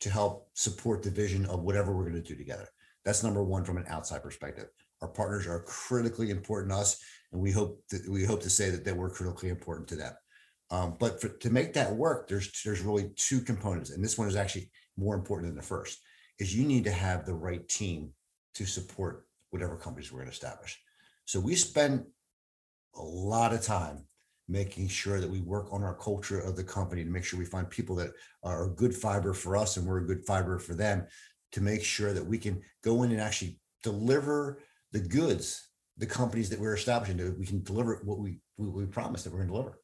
to 0.00 0.10
help 0.10 0.48
support 0.54 1.02
the 1.02 1.10
vision 1.10 1.46
of 1.46 1.62
whatever 1.62 1.94
we're 1.94 2.08
going 2.08 2.20
to 2.20 2.28
do 2.28 2.36
together. 2.36 2.68
That's 3.04 3.22
number 3.22 3.42
one 3.42 3.64
from 3.64 3.76
an 3.76 3.84
outside 3.88 4.22
perspective. 4.22 4.68
Our 5.02 5.08
partners 5.08 5.46
are 5.46 5.60
critically 5.64 6.30
important 6.30 6.72
to 6.72 6.78
us, 6.78 7.02
and 7.32 7.40
we 7.40 7.50
hope 7.50 7.82
that 7.90 8.08
we 8.08 8.24
hope 8.24 8.40
to 8.42 8.50
say 8.50 8.70
that 8.70 8.84
they 8.84 8.92
were 8.92 9.10
critically 9.10 9.50
important 9.50 9.88
to 9.88 9.96
them. 9.96 10.12
Um, 10.70 10.96
but 10.98 11.20
for, 11.20 11.28
to 11.28 11.50
make 11.50 11.74
that 11.74 11.92
work, 11.92 12.28
there's 12.28 12.62
there's 12.64 12.80
really 12.80 13.10
two 13.16 13.40
components, 13.40 13.90
and 13.90 14.02
this 14.02 14.16
one 14.16 14.28
is 14.28 14.36
actually 14.36 14.70
more 14.96 15.14
important 15.14 15.50
than 15.50 15.56
the 15.56 15.62
first. 15.62 16.00
Is 16.38 16.56
you 16.56 16.64
need 16.64 16.84
to 16.84 16.92
have 16.92 17.26
the 17.26 17.34
right 17.34 17.68
team 17.68 18.10
to 18.54 18.64
support 18.64 19.26
whatever 19.50 19.76
companies 19.76 20.10
we're 20.10 20.20
going 20.20 20.30
to 20.30 20.34
establish. 20.34 20.80
So 21.24 21.40
we 21.40 21.54
spend 21.54 22.04
a 22.94 23.02
lot 23.02 23.52
of 23.52 23.62
time 23.62 24.04
making 24.48 24.88
sure 24.88 25.20
that 25.20 25.30
we 25.30 25.40
work 25.40 25.72
on 25.72 25.82
our 25.82 25.94
culture 25.94 26.40
of 26.40 26.56
the 26.56 26.64
company 26.64 27.04
to 27.04 27.10
make 27.10 27.24
sure 27.24 27.38
we 27.38 27.44
find 27.44 27.68
people 27.70 27.96
that 27.96 28.10
are 28.42 28.64
a 28.64 28.70
good 28.70 28.94
fiber 28.94 29.32
for 29.32 29.56
us 29.56 29.76
and 29.76 29.86
we're 29.86 29.98
a 29.98 30.06
good 30.06 30.24
fiber 30.26 30.58
for 30.58 30.74
them 30.74 31.06
to 31.52 31.60
make 31.60 31.84
sure 31.84 32.12
that 32.12 32.24
we 32.24 32.38
can 32.38 32.60
go 32.82 33.02
in 33.02 33.12
and 33.12 33.20
actually 33.20 33.58
deliver 33.82 34.58
the 34.92 35.00
goods 35.00 35.68
the 35.98 36.06
companies 36.06 36.48
that 36.48 36.58
we're 36.58 36.74
establishing 36.74 37.16
that 37.16 37.38
we 37.38 37.46
can 37.46 37.62
deliver 37.62 38.00
what 38.04 38.18
we 38.18 38.38
we, 38.56 38.68
we 38.68 38.86
promise 38.86 39.22
that 39.22 39.30
we're 39.30 39.38
going 39.38 39.48
to 39.48 39.54
deliver 39.54 39.78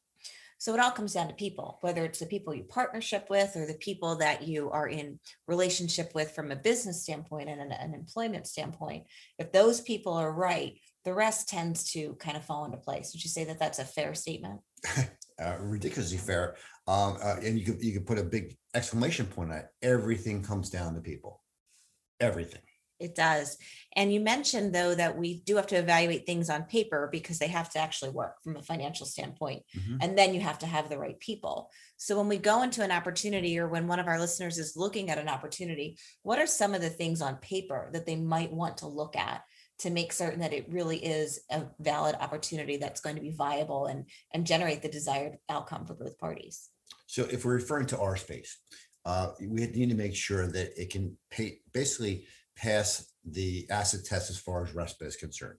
so 0.57 0.73
it 0.73 0.79
all 0.79 0.91
comes 0.91 1.13
down 1.13 1.27
to 1.27 1.33
people 1.33 1.77
whether 1.81 2.03
it's 2.03 2.19
the 2.19 2.25
people 2.25 2.53
you 2.53 2.63
partnership 2.63 3.27
with 3.29 3.55
or 3.55 3.65
the 3.65 3.75
people 3.75 4.15
that 4.15 4.47
you 4.47 4.69
are 4.71 4.87
in 4.87 5.19
relationship 5.47 6.11
with 6.15 6.31
from 6.31 6.51
a 6.51 6.55
business 6.55 7.03
standpoint 7.03 7.49
and 7.49 7.61
an, 7.61 7.71
an 7.71 7.93
employment 7.93 8.47
standpoint 8.47 9.03
if 9.37 9.51
those 9.51 9.81
people 9.81 10.13
are 10.13 10.31
right 10.31 10.79
the 11.05 11.13
rest 11.13 11.47
tends 11.47 11.91
to 11.91 12.15
kind 12.15 12.37
of 12.37 12.45
fall 12.45 12.65
into 12.65 12.77
place. 12.77 13.11
Would 13.13 13.23
you 13.23 13.29
say 13.29 13.43
that 13.45 13.59
that's 13.59 13.79
a 13.79 13.85
fair 13.85 14.13
statement? 14.13 14.59
uh, 15.41 15.55
ridiculously 15.59 16.17
fair. 16.17 16.55
Um, 16.87 17.17
uh, 17.23 17.37
and 17.43 17.57
you 17.57 17.65
could 17.65 17.81
you 17.81 17.93
could 17.93 18.05
put 18.05 18.19
a 18.19 18.23
big 18.23 18.57
exclamation 18.73 19.25
point 19.25 19.51
on 19.51 19.57
it. 19.57 19.65
Everything 19.81 20.43
comes 20.43 20.69
down 20.69 20.95
to 20.95 21.01
people. 21.01 21.41
Everything. 22.19 22.61
It 22.99 23.15
does. 23.15 23.57
And 23.95 24.13
you 24.13 24.19
mentioned 24.19 24.73
though 24.73 24.93
that 24.95 25.17
we 25.17 25.41
do 25.41 25.55
have 25.55 25.67
to 25.67 25.77
evaluate 25.77 26.25
things 26.25 26.49
on 26.49 26.63
paper 26.63 27.09
because 27.11 27.39
they 27.39 27.47
have 27.47 27.69
to 27.71 27.79
actually 27.79 28.11
work 28.11 28.35
from 28.43 28.57
a 28.57 28.61
financial 28.61 29.05
standpoint. 29.05 29.63
Mm-hmm. 29.77 29.97
And 30.01 30.17
then 30.17 30.33
you 30.33 30.41
have 30.41 30.59
to 30.59 30.65
have 30.65 30.89
the 30.89 30.99
right 30.99 31.19
people. 31.19 31.71
So 31.97 32.17
when 32.17 32.27
we 32.27 32.37
go 32.37 32.63
into 32.63 32.83
an 32.83 32.91
opportunity 32.91 33.57
or 33.57 33.67
when 33.67 33.87
one 33.87 33.99
of 33.99 34.07
our 34.07 34.19
listeners 34.19 34.57
is 34.57 34.77
looking 34.77 35.09
at 35.09 35.17
an 35.17 35.29
opportunity, 35.29 35.97
what 36.23 36.39
are 36.39 36.47
some 36.47 36.73
of 36.73 36.81
the 36.81 36.89
things 36.89 37.21
on 37.21 37.37
paper 37.37 37.89
that 37.93 38.05
they 38.05 38.15
might 38.15 38.51
want 38.51 38.77
to 38.77 38.87
look 38.87 39.15
at 39.15 39.43
to 39.79 39.89
make 39.89 40.11
certain 40.11 40.41
that 40.41 40.53
it 40.53 40.67
really 40.69 40.97
is 40.97 41.39
a 41.49 41.63
valid 41.79 42.15
opportunity 42.19 42.77
that's 42.77 43.01
going 43.01 43.15
to 43.15 43.21
be 43.21 43.31
viable 43.31 43.87
and 43.87 44.05
and 44.33 44.45
generate 44.45 44.81
the 44.81 44.89
desired 44.89 45.37
outcome 45.49 45.85
for 45.85 45.93
both 45.93 46.17
parties 46.17 46.69
so 47.07 47.25
if 47.31 47.45
we're 47.45 47.53
referring 47.53 47.87
to 47.87 47.97
our 47.97 48.15
space 48.15 48.57
uh, 49.05 49.31
we 49.39 49.65
need 49.67 49.89
to 49.89 49.95
make 49.95 50.15
sure 50.15 50.47
that 50.47 50.79
it 50.79 50.89
can 50.89 51.17
pay 51.31 51.59
basically 51.73 52.27
pass 52.61 53.11
the 53.25 53.67
acid 53.69 54.05
test 54.05 54.29
as 54.29 54.39
far 54.39 54.63
as 54.63 54.73
RESPA 54.73 55.03
is 55.03 55.15
concerned 55.15 55.57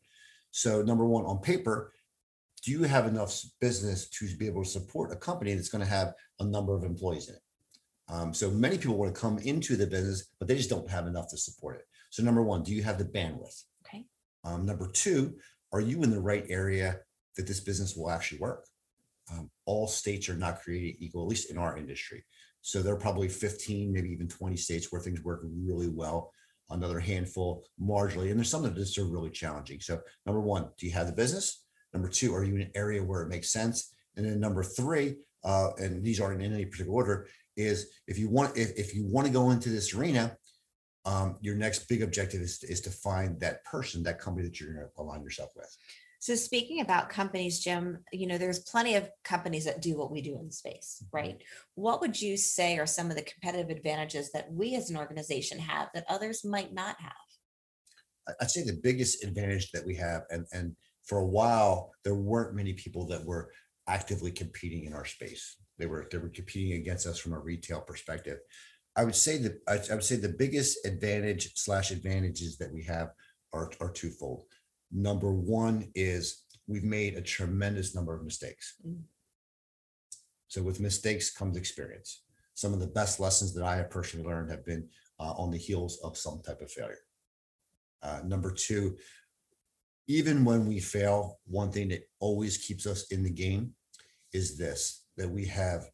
so 0.50 0.82
number 0.82 1.06
one 1.06 1.24
on 1.24 1.38
paper 1.38 1.92
do 2.64 2.72
you 2.72 2.82
have 2.82 3.06
enough 3.06 3.40
business 3.60 4.08
to 4.10 4.26
be 4.36 4.46
able 4.46 4.62
to 4.62 4.68
support 4.68 5.12
a 5.12 5.16
company 5.16 5.54
that's 5.54 5.68
going 5.70 5.84
to 5.84 5.90
have 5.90 6.12
a 6.40 6.44
number 6.44 6.74
of 6.74 6.84
employees 6.84 7.28
in 7.28 7.34
it 7.34 7.42
um, 8.08 8.34
so 8.34 8.50
many 8.50 8.76
people 8.76 8.96
want 8.96 9.14
to 9.14 9.20
come 9.20 9.38
into 9.38 9.76
the 9.76 9.86
business 9.86 10.30
but 10.38 10.48
they 10.48 10.56
just 10.56 10.70
don't 10.70 10.90
have 10.90 11.06
enough 11.06 11.28
to 11.28 11.36
support 11.36 11.76
it 11.76 11.86
so 12.10 12.22
number 12.22 12.42
one 12.42 12.62
do 12.62 12.74
you 12.74 12.82
have 12.82 12.98
the 12.98 13.04
bandwidth 13.04 13.64
um, 14.44 14.66
number 14.66 14.90
two, 14.90 15.36
are 15.72 15.80
you 15.80 16.02
in 16.02 16.10
the 16.10 16.20
right 16.20 16.44
area 16.48 17.00
that 17.36 17.46
this 17.46 17.60
business 17.60 17.96
will 17.96 18.10
actually 18.10 18.38
work? 18.38 18.66
Um, 19.30 19.50
all 19.64 19.86
states 19.86 20.28
are 20.28 20.36
not 20.36 20.60
created 20.60 20.96
equal, 20.98 21.22
at 21.22 21.28
least 21.28 21.50
in 21.50 21.58
our 21.58 21.76
industry. 21.76 22.24
So 22.62 22.82
there 22.82 22.94
are 22.94 22.98
probably 22.98 23.28
15, 23.28 23.92
maybe 23.92 24.10
even 24.10 24.28
20 24.28 24.56
states 24.56 24.90
where 24.90 25.00
things 25.00 25.22
work 25.22 25.42
really 25.44 25.88
well. 25.88 26.32
Another 26.70 27.00
handful 27.00 27.64
marginally, 27.80 28.30
and 28.30 28.38
there's 28.38 28.50
some 28.50 28.62
that 28.62 28.74
just 28.74 28.98
are 28.98 29.04
really 29.04 29.30
challenging. 29.30 29.80
So 29.80 30.00
number 30.26 30.40
one, 30.40 30.68
do 30.78 30.86
you 30.86 30.92
have 30.92 31.06
the 31.06 31.12
business? 31.12 31.64
Number 31.92 32.08
two, 32.08 32.34
are 32.34 32.44
you 32.44 32.54
in 32.54 32.62
an 32.62 32.70
area 32.74 33.02
where 33.02 33.22
it 33.22 33.28
makes 33.28 33.52
sense? 33.52 33.94
And 34.16 34.24
then 34.24 34.38
number 34.38 34.62
three, 34.62 35.16
uh, 35.44 35.70
and 35.78 36.04
these 36.04 36.20
aren't 36.20 36.42
in 36.42 36.52
any 36.52 36.64
particular 36.64 36.94
order, 36.94 37.26
is 37.56 37.90
if 38.06 38.18
you 38.18 38.28
want 38.28 38.56
if, 38.56 38.70
if 38.78 38.94
you 38.94 39.06
want 39.06 39.26
to 39.26 39.32
go 39.32 39.50
into 39.50 39.68
this 39.68 39.94
arena, 39.94 40.36
um, 41.04 41.36
your 41.40 41.56
next 41.56 41.88
big 41.88 42.02
objective 42.02 42.40
is, 42.40 42.62
is 42.64 42.80
to 42.82 42.90
find 42.90 43.40
that 43.40 43.64
person, 43.64 44.02
that 44.02 44.20
company 44.20 44.46
that 44.46 44.60
you're 44.60 44.74
going 44.74 44.86
to 44.86 45.02
align 45.02 45.22
yourself 45.22 45.50
with. 45.56 45.74
So 46.20 46.34
speaking 46.34 46.82
about 46.82 47.08
companies, 47.08 47.60
Jim, 47.60 48.04
you 48.12 48.26
know, 48.26 48.36
there's 48.36 48.58
plenty 48.58 48.94
of 48.94 49.08
companies 49.24 49.64
that 49.64 49.80
do 49.80 49.96
what 49.96 50.12
we 50.12 50.20
do 50.20 50.38
in 50.38 50.46
the 50.46 50.52
space, 50.52 51.02
Mm-hmm. 51.02 51.16
right? 51.16 51.42
What 51.74 52.02
would 52.02 52.20
you 52.20 52.36
say 52.36 52.78
are 52.78 52.86
some 52.86 53.10
of 53.10 53.16
the 53.16 53.22
competitive 53.22 53.74
advantages 53.74 54.30
that 54.32 54.52
we 54.52 54.74
as 54.76 54.90
an 54.90 54.98
organization 54.98 55.58
have 55.58 55.88
that 55.94 56.04
others 56.08 56.44
might 56.44 56.74
not 56.74 56.96
have? 57.00 58.34
I'd 58.40 58.50
say 58.50 58.62
the 58.62 58.78
biggest 58.82 59.24
advantage 59.24 59.72
that 59.72 59.84
we 59.84 59.96
have, 59.96 60.22
and, 60.30 60.46
and 60.52 60.76
for 61.04 61.18
a 61.18 61.26
while, 61.26 61.90
there 62.04 62.14
weren't 62.14 62.54
many 62.54 62.74
people 62.74 63.06
that 63.06 63.24
were 63.24 63.50
actively 63.88 64.30
competing 64.30 64.84
in 64.84 64.92
our 64.92 65.06
space. 65.06 65.56
They 65.78 65.86
were, 65.86 66.06
they 66.12 66.18
were 66.18 66.28
competing 66.28 66.74
against 66.74 67.06
us 67.06 67.18
from 67.18 67.32
a 67.32 67.38
retail 67.38 67.80
perspective. 67.80 68.38
I 68.94 69.04
would 69.04 69.16
say 69.16 69.38
that, 69.38 69.54
I 69.66 69.80
I 69.90 69.94
would 69.94 70.04
say 70.04 70.16
the 70.16 70.36
biggest 70.38 70.84
advantage 70.84 71.54
slash 71.54 71.90
advantages 71.90 72.58
that 72.58 72.72
we 72.72 72.84
have 72.84 73.08
are, 73.54 73.72
are 73.80 73.90
twofold. 73.90 74.44
Number 74.92 75.32
one 75.32 75.90
is 75.94 76.44
we've 76.66 76.84
made 76.84 77.14
a 77.14 77.22
tremendous 77.22 77.94
number 77.94 78.14
of 78.14 78.24
mistakes. 78.24 78.74
Mm. 78.86 79.02
So 80.48 80.62
with 80.62 80.80
mistakes 80.80 81.30
comes 81.30 81.56
experience. 81.56 82.22
Some 82.54 82.72
of 82.72 82.80
the 82.80 82.86
best 82.86 83.20
lessons 83.20 83.54
that 83.54 83.64
I 83.64 83.76
have 83.76 83.90
personally 83.90 84.26
learned 84.26 84.50
have 84.50 84.64
been 84.64 84.88
uh, 85.18 85.32
on 85.32 85.50
the 85.50 85.58
heels 85.58 86.00
of 86.02 86.16
some 86.16 86.42
type 86.44 86.60
of 86.60 86.70
failure. 86.70 86.98
Uh, 88.02 88.20
number 88.24 88.50
two, 88.50 88.96
even 90.08 90.44
when 90.44 90.66
we 90.66 90.80
fail, 90.80 91.38
one 91.46 91.70
thing 91.70 91.88
that 91.90 92.02
always 92.18 92.58
keeps 92.58 92.86
us 92.86 93.12
in 93.12 93.22
the 93.22 93.30
game 93.30 93.74
is 94.32 94.58
this 94.58 95.04
that 95.16 95.28
we 95.28 95.46
have 95.46 95.84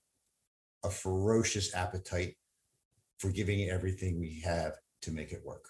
a 0.85 0.91
ferocious 0.91 1.75
appetite 1.75 2.37
for 3.19 3.31
giving 3.31 3.69
everything 3.69 4.19
we 4.19 4.41
have 4.45 4.73
to 5.03 5.11
make 5.11 5.33
it 5.33 5.45
work. 5.45 5.65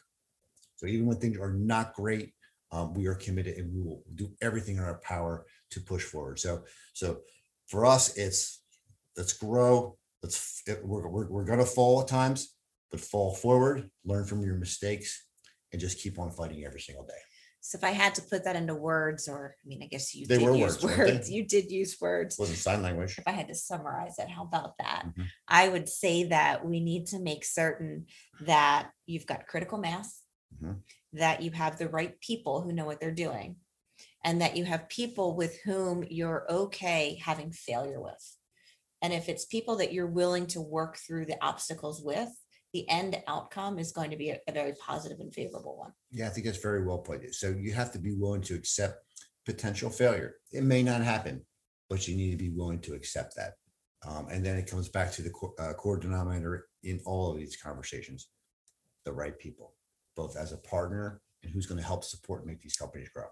So 0.76 0.86
even 0.86 1.06
when 1.06 1.16
things 1.16 1.38
are 1.38 1.54
not 1.54 1.94
great, 1.94 2.34
um, 2.72 2.94
we 2.94 3.06
are 3.06 3.14
committed 3.14 3.56
and 3.56 3.72
we 3.72 3.80
will 3.82 4.02
do 4.14 4.32
everything 4.40 4.76
in 4.76 4.82
our 4.82 4.98
power 4.98 5.46
to 5.70 5.80
push 5.80 6.02
forward. 6.02 6.38
So, 6.38 6.64
so 6.92 7.20
for 7.66 7.86
us, 7.86 8.16
it's 8.16 8.62
let's 9.16 9.32
grow. 9.32 9.96
Let's 10.22 10.62
it, 10.66 10.80
we're, 10.84 11.08
we're, 11.08 11.28
we're 11.28 11.44
gonna 11.44 11.64
fall 11.66 12.00
at 12.00 12.08
times, 12.08 12.54
but 12.90 13.00
fall 13.00 13.34
forward, 13.34 13.90
learn 14.04 14.24
from 14.24 14.42
your 14.42 14.56
mistakes, 14.56 15.26
and 15.72 15.80
just 15.80 15.98
keep 15.98 16.18
on 16.18 16.30
fighting 16.30 16.64
every 16.64 16.80
single 16.80 17.04
day. 17.04 17.14
So 17.60 17.78
if 17.78 17.82
I 17.84 17.90
had 17.90 18.14
to 18.14 18.22
put 18.22 18.44
that 18.44 18.54
into 18.54 18.76
words, 18.76 19.28
or 19.28 19.56
I 19.64 19.68
mean, 19.68 19.82
I 19.82 19.86
guess 19.86 20.14
you 20.14 20.24
They 20.26 20.38
did 20.38 20.44
were 20.48 20.54
use 20.54 20.80
words, 20.82 20.98
words. 20.98 21.30
You 21.30 21.44
did 21.44 21.70
use 21.70 21.96
words. 22.00 22.38
Wasn't 22.38 22.58
sign 22.58 22.80
language. 22.80 23.18
If 23.18 23.26
I 23.26 23.32
had 23.32 23.48
to 23.48 23.56
summarize 23.56 24.20
it, 24.20 24.28
how 24.28 24.44
about 24.44 24.78
that? 24.78 25.06
Mhm. 25.06 25.26
I 25.48 25.68
would 25.68 25.88
say 25.88 26.24
that 26.24 26.64
we 26.64 26.78
need 26.78 27.06
to 27.08 27.18
make 27.18 27.44
certain 27.44 28.06
that 28.42 28.90
you've 29.04 29.26
got 29.26 29.48
critical 29.48 29.78
mass, 29.78 30.22
Mhm. 30.62 30.80
That 31.12 31.42
you 31.42 31.50
have 31.52 31.78
the 31.78 31.88
right 31.88 32.20
people 32.20 32.60
who 32.60 32.72
know 32.72 32.84
what 32.84 33.00
they're 33.00 33.10
doing, 33.10 33.56
and 34.24 34.40
that 34.40 34.56
you 34.56 34.64
have 34.64 34.88
people 34.88 35.36
with 35.36 35.58
whom 35.64 36.04
you're 36.10 36.46
okay 36.50 37.20
having 37.22 37.52
failure 37.52 38.00
with. 38.00 38.36
And 39.02 39.12
if 39.12 39.28
it's 39.28 39.44
people 39.44 39.76
that 39.76 39.92
you're 39.92 40.06
willing 40.06 40.46
to 40.48 40.60
work 40.60 40.96
through 40.96 41.26
the 41.26 41.42
obstacles 41.44 42.02
with, 42.02 42.30
the 42.72 42.88
end 42.88 43.16
outcome 43.28 43.78
is 43.78 43.92
going 43.92 44.10
to 44.10 44.16
be 44.16 44.30
a, 44.30 44.38
a 44.48 44.52
very 44.52 44.74
positive 44.74 45.20
and 45.20 45.32
favorable 45.32 45.78
one. 45.78 45.92
Yeah, 46.10 46.26
I 46.26 46.30
think 46.30 46.46
that's 46.46 46.58
very 46.58 46.84
well 46.84 46.98
put. 46.98 47.34
So 47.34 47.50
you 47.50 47.72
have 47.72 47.92
to 47.92 47.98
be 47.98 48.14
willing 48.14 48.42
to 48.42 48.54
accept 48.54 49.04
potential 49.46 49.90
failure. 49.90 50.34
It 50.52 50.64
may 50.64 50.82
not 50.82 51.02
happen, 51.02 51.46
but 51.88 52.08
you 52.08 52.16
need 52.16 52.32
to 52.32 52.36
be 52.36 52.50
willing 52.50 52.80
to 52.80 52.94
accept 52.94 53.36
that. 53.36 53.52
Um, 54.06 54.26
and 54.30 54.44
then 54.44 54.56
it 54.56 54.70
comes 54.70 54.88
back 54.88 55.12
to 55.12 55.22
the 55.22 55.32
uh, 55.58 55.72
core 55.74 55.98
denominator 55.98 56.66
in 56.82 57.00
all 57.06 57.30
of 57.30 57.38
these 57.38 57.56
conversations: 57.56 58.28
the 59.04 59.12
right 59.12 59.38
people, 59.38 59.74
both 60.16 60.36
as 60.36 60.52
a 60.52 60.56
partner 60.56 61.20
and 61.42 61.52
who's 61.52 61.66
going 61.66 61.80
to 61.80 61.86
help 61.86 62.02
support 62.02 62.40
and 62.40 62.48
make 62.48 62.60
these 62.60 62.76
companies 62.76 63.08
grow. 63.10 63.26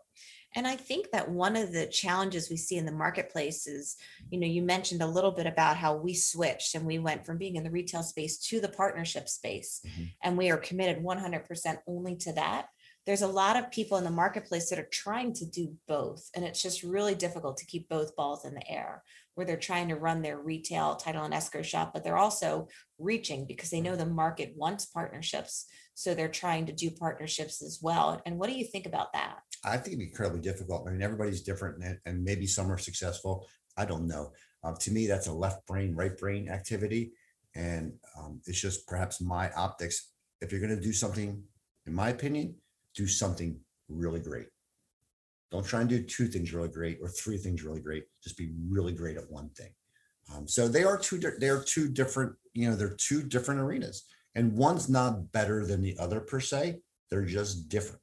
And 0.54 0.66
I 0.68 0.76
think 0.76 1.10
that 1.10 1.28
one 1.28 1.56
of 1.56 1.72
the 1.72 1.86
challenges 1.86 2.48
we 2.48 2.56
see 2.56 2.76
in 2.76 2.86
the 2.86 2.92
marketplace 2.92 3.66
is, 3.66 3.96
you 4.30 4.38
know, 4.38 4.46
you 4.46 4.62
mentioned 4.62 5.02
a 5.02 5.06
little 5.06 5.32
bit 5.32 5.46
about 5.46 5.76
how 5.76 5.96
we 5.96 6.14
switched 6.14 6.76
and 6.76 6.86
we 6.86 7.00
went 7.00 7.26
from 7.26 7.38
being 7.38 7.56
in 7.56 7.64
the 7.64 7.70
retail 7.70 8.04
space 8.04 8.38
to 8.38 8.60
the 8.60 8.68
partnership 8.68 9.28
space. 9.28 9.80
Mhm. 9.84 10.12
And 10.22 10.38
we 10.38 10.50
are 10.50 10.56
committed 10.58 11.02
100% 11.02 11.80
only 11.88 12.14
to 12.18 12.32
that. 12.34 12.68
There's 13.06 13.22
a 13.22 13.28
lot 13.28 13.56
of 13.56 13.70
people 13.70 13.98
in 13.98 14.04
the 14.04 14.10
marketplace 14.10 14.70
that 14.70 14.78
are 14.78 14.88
trying 14.90 15.34
to 15.34 15.44
do 15.44 15.74
both. 15.86 16.30
And 16.34 16.44
it's 16.44 16.62
just 16.62 16.82
really 16.82 17.14
difficult 17.14 17.58
to 17.58 17.66
keep 17.66 17.88
both 17.88 18.16
balls 18.16 18.44
in 18.44 18.54
the 18.54 18.70
air 18.70 19.02
where 19.34 19.46
they're 19.46 19.56
trying 19.56 19.88
to 19.88 19.96
run 19.96 20.22
their 20.22 20.38
retail 20.38 20.94
title 20.96 21.24
and 21.24 21.34
escrow 21.34 21.62
shop, 21.62 21.92
but 21.92 22.04
they're 22.04 22.16
also 22.16 22.68
reaching 22.98 23.46
because 23.46 23.70
they 23.70 23.80
know 23.80 23.96
the 23.96 24.06
market 24.06 24.54
wants 24.56 24.86
partnerships. 24.86 25.66
So 25.94 26.14
they're 26.14 26.28
trying 26.28 26.66
to 26.66 26.72
do 26.72 26.90
partnerships 26.90 27.62
as 27.62 27.80
well. 27.82 28.20
And 28.26 28.38
what 28.38 28.48
do 28.48 28.56
you 28.56 28.64
think 28.64 28.86
about 28.86 29.12
that? 29.12 29.38
I 29.64 29.76
think 29.76 29.88
it'd 29.88 29.98
be 29.98 30.06
incredibly 30.06 30.40
difficult. 30.40 30.86
I 30.86 30.92
mean, 30.92 31.02
everybody's 31.02 31.42
different 31.42 31.82
and, 32.04 32.24
maybe 32.24 32.46
some 32.46 32.70
are 32.70 32.78
successful. 32.78 33.46
I 33.76 33.84
don't 33.84 34.06
know. 34.06 34.32
Uh, 34.62 34.74
to 34.80 34.90
me, 34.90 35.06
that's 35.06 35.26
a 35.26 35.32
left 35.32 35.66
brain, 35.66 35.94
right 35.94 36.16
brain 36.16 36.48
activity. 36.48 37.12
And 37.54 37.92
um, 38.18 38.40
it's 38.46 38.60
just 38.60 38.86
perhaps 38.86 39.20
my 39.20 39.50
optics. 39.52 40.10
If 40.40 40.52
you're 40.52 40.60
going 40.60 40.74
to 40.74 40.80
do 40.80 40.92
something, 40.92 41.42
in 41.86 41.94
my 41.94 42.08
opinion, 42.10 42.56
do 42.94 43.06
something 43.06 43.58
really 43.88 44.20
great. 44.20 44.46
Don't 45.50 45.66
try 45.66 45.80
and 45.80 45.88
do 45.88 46.02
two 46.02 46.26
things 46.26 46.52
really 46.52 46.68
great 46.68 46.98
or 47.00 47.08
three 47.08 47.38
things 47.38 47.62
really 47.62 47.80
great. 47.80 48.04
Just 48.22 48.36
be 48.36 48.52
really 48.68 48.92
great 48.92 49.16
at 49.16 49.30
one 49.30 49.50
thing. 49.50 49.70
Um, 50.34 50.48
so 50.48 50.68
they 50.68 50.84
are 50.84 50.96
two. 50.96 51.18
They 51.18 51.48
are 51.48 51.62
two 51.62 51.88
different. 51.88 52.34
You 52.54 52.70
know, 52.70 52.76
they're 52.76 52.96
two 52.96 53.22
different 53.22 53.60
arenas, 53.60 54.04
and 54.34 54.56
one's 54.56 54.88
not 54.88 55.32
better 55.32 55.66
than 55.66 55.82
the 55.82 55.96
other 55.98 56.20
per 56.20 56.40
se. 56.40 56.80
They're 57.10 57.24
just 57.24 57.68
different. 57.68 58.00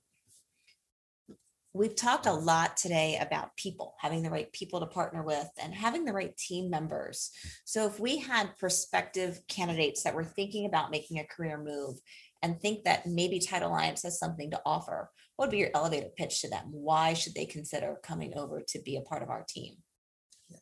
We've 1.73 1.95
talked 1.95 2.25
a 2.25 2.33
lot 2.33 2.75
today 2.75 3.17
about 3.21 3.55
people, 3.55 3.95
having 3.97 4.23
the 4.23 4.29
right 4.29 4.51
people 4.51 4.81
to 4.81 4.87
partner 4.87 5.23
with 5.23 5.49
and 5.61 5.73
having 5.73 6.03
the 6.03 6.11
right 6.11 6.35
team 6.35 6.69
members. 6.69 7.31
So 7.63 7.85
if 7.85 7.97
we 7.97 8.17
had 8.17 8.57
prospective 8.57 9.39
candidates 9.47 10.03
that 10.03 10.13
were 10.13 10.25
thinking 10.25 10.65
about 10.65 10.91
making 10.91 11.19
a 11.19 11.25
career 11.25 11.57
move 11.57 11.97
and 12.41 12.59
think 12.59 12.83
that 12.83 13.05
maybe 13.05 13.39
Title 13.39 13.69
Alliance 13.69 14.03
has 14.03 14.19
something 14.19 14.51
to 14.51 14.61
offer, 14.65 15.09
what 15.35 15.47
would 15.47 15.51
be 15.51 15.57
your 15.57 15.69
elevator 15.73 16.09
pitch 16.17 16.41
to 16.41 16.49
them? 16.49 16.65
Why 16.71 17.13
should 17.13 17.35
they 17.35 17.45
consider 17.45 17.97
coming 18.03 18.33
over 18.35 18.61
to 18.67 18.81
be 18.81 18.97
a 18.97 19.01
part 19.01 19.23
of 19.23 19.29
our 19.29 19.45
team? 19.47 19.75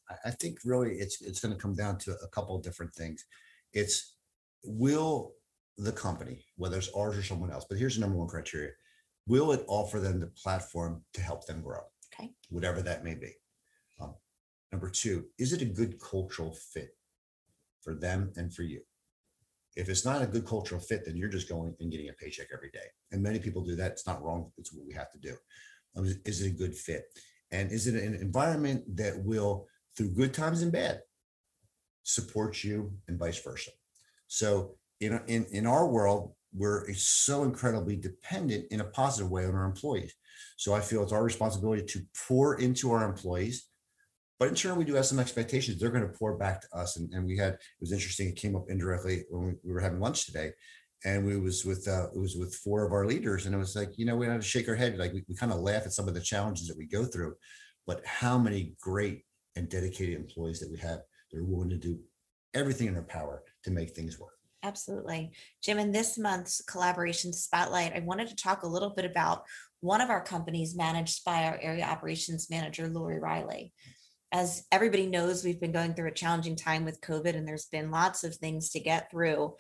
I, 0.10 0.30
I 0.30 0.32
think 0.32 0.60
really 0.66 0.96
it's, 0.96 1.22
it's 1.22 1.40
going 1.40 1.54
to 1.54 1.62
come 1.62 1.76
down 1.76 1.98
to 2.00 2.16
a 2.24 2.28
couple 2.30 2.56
of 2.56 2.64
different 2.64 2.94
things. 2.94 3.26
It's 3.74 4.16
will 4.64 5.34
the 5.78 5.92
company, 5.92 6.44
whether 6.58 6.78
it's 6.78 6.92
ours 6.96 7.18
or 7.18 7.24
someone 7.24 7.52
else, 7.52 7.66
but 7.70 7.78
here's 7.78 7.96
the 7.96 8.02
number 8.02 8.18
one 8.18 8.28
criteria. 8.28 8.72
Will 9.28 9.52
it 9.52 9.64
offer 9.68 10.00
them 10.00 10.20
the 10.20 10.28
platform 10.28 11.04
to 11.14 11.22
help 11.22 11.46
them 11.46 11.62
grow? 11.62 11.82
Okay. 12.14 12.32
Whatever 12.50 12.82
that 12.82 13.04
may 13.04 13.16
be. 13.16 13.32
Um, 14.02 14.16
Number 14.72 14.90
two, 14.90 15.26
is 15.38 15.54
it 15.54 15.62
a 15.62 15.66
good 15.66 16.00
cultural 16.00 16.54
fit 16.54 16.96
for 17.82 17.96
them 17.96 18.32
and 18.36 18.54
for 18.54 18.64
you? 18.64 18.82
If 19.76 19.90
it's 19.90 20.06
not 20.06 20.22
a 20.22 20.28
good 20.28 20.46
cultural 20.46 20.82
fit, 20.82 21.06
then 21.06 21.16
you're 21.16 21.30
just 21.30 21.50
going 21.50 21.76
and 21.80 21.92
getting 21.92 22.10
a 22.10 22.14
paycheck 22.14 22.48
every 22.54 22.70
day. 22.72 22.88
And 23.12 23.22
many 23.22 23.40
people 23.40 23.64
do 23.64 23.76
that. 23.76 23.92
It's 23.92 24.08
not 24.08 24.24
wrong. 24.24 24.52
It's 24.58 24.74
what 24.74 24.86
we 24.86 24.94
have 24.94 25.12
to 25.12 25.18
do. 25.20 25.36
Um, 25.96 26.06
is- 26.26 26.42
it 26.42 26.48
a 26.48 26.56
good 26.56 26.76
fit? 26.76 27.06
And 27.52 27.72
is 27.72 27.88
it 27.88 27.96
an 27.96 28.16
environment 28.16 28.84
that 28.98 29.24
will, 29.24 29.68
through 29.96 30.12
good 30.12 30.34
times 30.34 30.62
and 30.62 30.72
bad, 30.72 31.02
support 32.04 32.64
you 32.64 32.94
and 33.08 33.18
vice 33.18 33.42
versa? 33.42 33.72
So 34.28 34.78
in, 35.00 35.20
in, 35.28 35.46
in 35.52 35.66
our 35.66 35.88
world, 35.88 36.34
we're 36.54 36.92
so 36.94 37.44
incredibly 37.44 37.96
dependent 37.96 38.66
in 38.72 38.82
a 38.82 38.86
positive 38.86 39.32
way 39.32 39.46
on 39.46 39.56
our 39.56 39.66
employees. 39.66 40.14
So 40.58 40.74
I 40.74 40.82
feel 40.82 41.04
it's 41.04 41.12
our 41.12 41.24
responsibility 41.24 41.84
to 41.84 42.02
pour 42.28 42.60
into 42.60 42.92
our 42.92 43.08
employees. 43.08 43.69
But 44.39 44.48
in 44.48 44.55
turn, 44.55 44.77
we 44.77 44.86
do 44.86 44.96
have 44.96 45.05
some 45.05 45.19
expectations. 45.19 45.79
They're 45.79 45.91
going 45.91 46.08
to 46.08 46.17
pour 46.17 46.38
back 46.38 46.62
to 46.62 46.77
us. 46.77 46.96
And, 46.98 47.12
and 47.13 47.25
we 47.25 47.38
had, 47.38 47.53
it 47.53 47.81
was 47.81 47.91
interesting, 47.91 48.29
it 48.29 48.38
came 48.38 48.55
up 48.55 48.65
indirectly 48.69 49.24
when 49.29 49.48
we, 49.48 49.53
we 49.63 49.74
were 49.74 49.81
having 49.81 50.00
lunch 50.00 50.25
today. 50.25 50.51
And 51.05 51.25
we 51.25 51.38
was 51.38 51.65
with, 51.65 51.88
uh, 51.88 52.08
it 52.13 52.19
was 52.19 52.36
with 52.36 52.55
four 52.55 52.86
of 52.86 52.93
our 52.93 53.05
leaders. 53.05 53.46
And 53.46 53.53
it 53.53 53.58
was 53.58 53.75
like, 53.75 53.98
you 53.98 54.05
know, 54.05 54.15
we 54.15 54.25
had 54.25 54.41
to 54.41 54.48
shake 54.48 54.69
our 54.69 54.75
head. 54.75 54.98
Like 54.98 55.13
we, 55.13 55.24
we 55.27 55.36
kind 55.36 55.51
of 55.51 55.60
laugh 55.60 55.86
at 55.86 55.93
some 55.93 56.08
of 56.08 56.13
the 56.13 56.22
challenges 56.22 56.67
that 56.67 56.77
we 56.77 56.86
go 56.86 57.05
through. 57.05 57.36
But 57.86 58.05
how 58.05 58.38
many 58.38 58.75
great 58.81 59.24
and 59.55 59.69
dedicated 59.69 60.15
employees 60.15 60.60
that 60.60 60.72
we 60.72 60.77
have 60.77 61.00
that 61.31 61.39
are 61.39 61.43
willing 61.43 61.69
to 61.69 61.77
do 61.77 62.00
everything 62.53 62.88
in 62.88 62.93
their 62.93 63.03
power 63.03 63.43
to 63.63 63.72
make 63.72 63.91
things 63.91 64.19
work. 64.19 64.34
Absolutely. 64.63 65.31
Jim, 65.63 65.79
in 65.79 65.91
this 65.91 66.17
month's 66.17 66.62
collaboration 66.62 67.31
spotlight, 67.31 67.93
I 67.96 68.00
wanted 68.00 68.27
to 68.29 68.36
talk 68.36 68.63
a 68.63 68.67
little 68.67 68.89
bit 68.89 69.05
about 69.05 69.43
one 69.81 70.01
of 70.01 70.10
our 70.10 70.22
companies 70.22 70.75
managed 70.75 71.24
by 71.24 71.46
our 71.46 71.58
area 71.62 71.86
operations 71.86 72.50
manager, 72.50 72.88
Lori 72.88 73.19
Riley. 73.19 73.74
As 74.32 74.64
everybody 74.72 75.08
knows, 75.08 75.44
we've 75.44 75.60
been 75.60 75.72
going 75.72 75.94
through 75.94 76.10
a 76.10 76.14
challenging 76.14 76.56
time 76.56 76.86
with 76.86 77.02
COVID 77.02 77.36
and 77.36 77.48
there's 77.48 77.66
been 77.66 77.92
lots 77.92 78.24
of 78.24 78.36
things 78.36 78.70
to 78.72 78.80
get 78.80 79.10
through. 79.10 79.56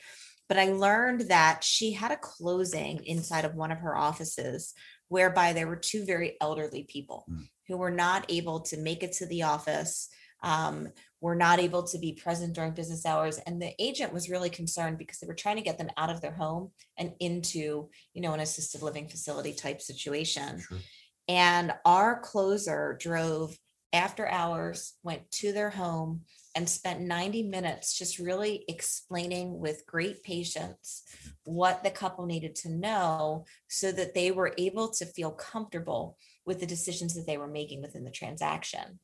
But 0.47 0.57
I 0.57 0.71
learned 0.71 1.21
that 1.29 1.63
she 1.63 1.93
had 1.93 2.11
a 2.11 2.17
closing 2.17 3.03
inside 3.05 3.45
of 3.45 3.55
one 3.55 3.71
of 3.71 3.79
her 3.79 3.95
offices 3.95 4.73
whereby 5.07 5.53
there 5.53 5.67
were 5.67 5.75
two 5.75 6.05
very 6.05 6.37
elderly 6.39 6.83
people 6.83 7.25
Mm. 7.29 7.49
who 7.67 7.77
were 7.77 7.91
not 7.91 8.25
able 8.29 8.61
to 8.61 8.77
make 8.77 9.03
it 9.03 9.13
to 9.13 9.25
the 9.25 9.43
office 9.43 10.09
um, 10.41 10.87
were 11.21 11.35
not 11.35 11.59
able 11.59 11.83
to 11.83 11.97
be 11.97 12.13
present 12.13 12.53
during 12.53 12.71
business 12.71 13.05
hours. 13.05 13.39
And 13.39 13.61
the 13.61 13.73
agent 13.77 14.13
was 14.13 14.29
really 14.29 14.49
concerned 14.49 14.97
because 14.97 15.19
they 15.19 15.27
were 15.27 15.35
trying 15.35 15.57
to 15.57 15.61
get 15.61 15.77
them 15.77 15.89
out 15.97 16.09
of 16.09 16.21
their 16.21 16.31
home 16.31 16.71
and 16.97 17.13
into, 17.19 17.89
you 18.13 18.21
know, 18.21 18.33
an 18.33 18.39
assisted 18.39 18.81
living 18.81 19.09
facility 19.09 19.53
type 19.53 19.81
situation. 19.81 20.61
Sure. 20.61 20.77
And 21.27 21.73
our 21.85 22.21
closer 22.21 22.97
drove 22.99 23.57
after 23.91 24.27
hours, 24.27 24.93
went 25.03 25.29
to 25.31 25.51
their 25.51 25.69
home 25.69 26.21
and 26.55 26.67
spent 26.67 27.01
90 27.01 27.43
minutes 27.43 27.97
just 27.97 28.19
really 28.19 28.65
explaining 28.67 29.59
with 29.59 29.85
great 29.85 30.23
patience 30.23 31.03
what 31.45 31.83
the 31.83 31.89
couple 31.89 32.25
needed 32.25 32.55
to 32.55 32.69
know 32.69 33.45
so 33.67 33.91
that 33.91 34.13
they 34.13 34.31
were 34.31 34.53
able 34.57 34.89
to 34.89 35.05
feel 35.05 35.31
comfortable 35.31 36.17
with 36.45 36.59
the 36.59 36.65
decisions 36.65 37.15
that 37.15 37.25
they 37.27 37.37
were 37.37 37.47
making 37.47 37.81
within 37.81 38.03
the 38.03 38.11
transaction. 38.11 38.99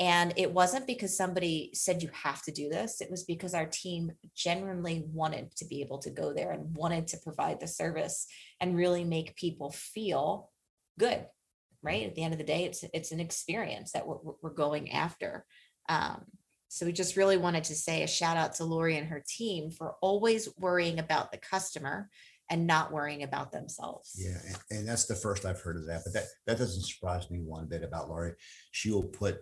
And 0.00 0.32
it 0.36 0.50
wasn't 0.50 0.86
because 0.86 1.14
somebody 1.14 1.70
said 1.74 2.02
you 2.02 2.08
have 2.14 2.42
to 2.44 2.52
do 2.52 2.70
this. 2.70 3.02
It 3.02 3.10
was 3.10 3.24
because 3.24 3.52
our 3.52 3.66
team 3.66 4.12
genuinely 4.34 5.04
wanted 5.12 5.54
to 5.56 5.66
be 5.66 5.82
able 5.82 5.98
to 5.98 6.10
go 6.10 6.32
there 6.32 6.52
and 6.52 6.74
wanted 6.74 7.08
to 7.08 7.18
provide 7.18 7.60
the 7.60 7.68
service 7.68 8.26
and 8.60 8.76
really 8.76 9.04
make 9.04 9.36
people 9.36 9.70
feel 9.70 10.50
good. 10.98 11.26
Right. 11.82 12.06
At 12.06 12.14
the 12.14 12.22
end 12.22 12.34
of 12.34 12.38
the 12.38 12.44
day, 12.44 12.64
it's 12.64 12.84
it's 12.92 13.10
an 13.10 13.20
experience 13.20 13.92
that 13.92 14.06
we're, 14.06 14.18
we're 14.42 14.50
going 14.50 14.92
after. 14.92 15.46
Um, 15.88 16.24
so 16.68 16.86
we 16.86 16.92
just 16.92 17.16
really 17.16 17.36
wanted 17.36 17.64
to 17.64 17.74
say 17.74 18.02
a 18.02 18.06
shout 18.06 18.36
out 18.36 18.54
to 18.54 18.64
Lori 18.64 18.96
and 18.96 19.08
her 19.08 19.24
team 19.26 19.70
for 19.70 19.96
always 20.00 20.48
worrying 20.58 21.00
about 21.00 21.32
the 21.32 21.38
customer 21.38 22.08
and 22.50 22.66
not 22.66 22.92
worrying 22.92 23.22
about 23.22 23.50
themselves. 23.50 24.14
Yeah, 24.16 24.38
and, 24.46 24.78
and 24.78 24.88
that's 24.88 25.06
the 25.06 25.14
first 25.14 25.44
I've 25.44 25.60
heard 25.60 25.76
of 25.76 25.86
that, 25.86 26.02
but 26.04 26.12
that, 26.12 26.24
that 26.46 26.58
doesn't 26.58 26.82
surprise 26.82 27.30
me 27.30 27.40
one 27.40 27.66
bit 27.66 27.82
about 27.82 28.08
Lori. 28.08 28.34
She 28.72 28.90
will 28.90 29.04
put 29.04 29.38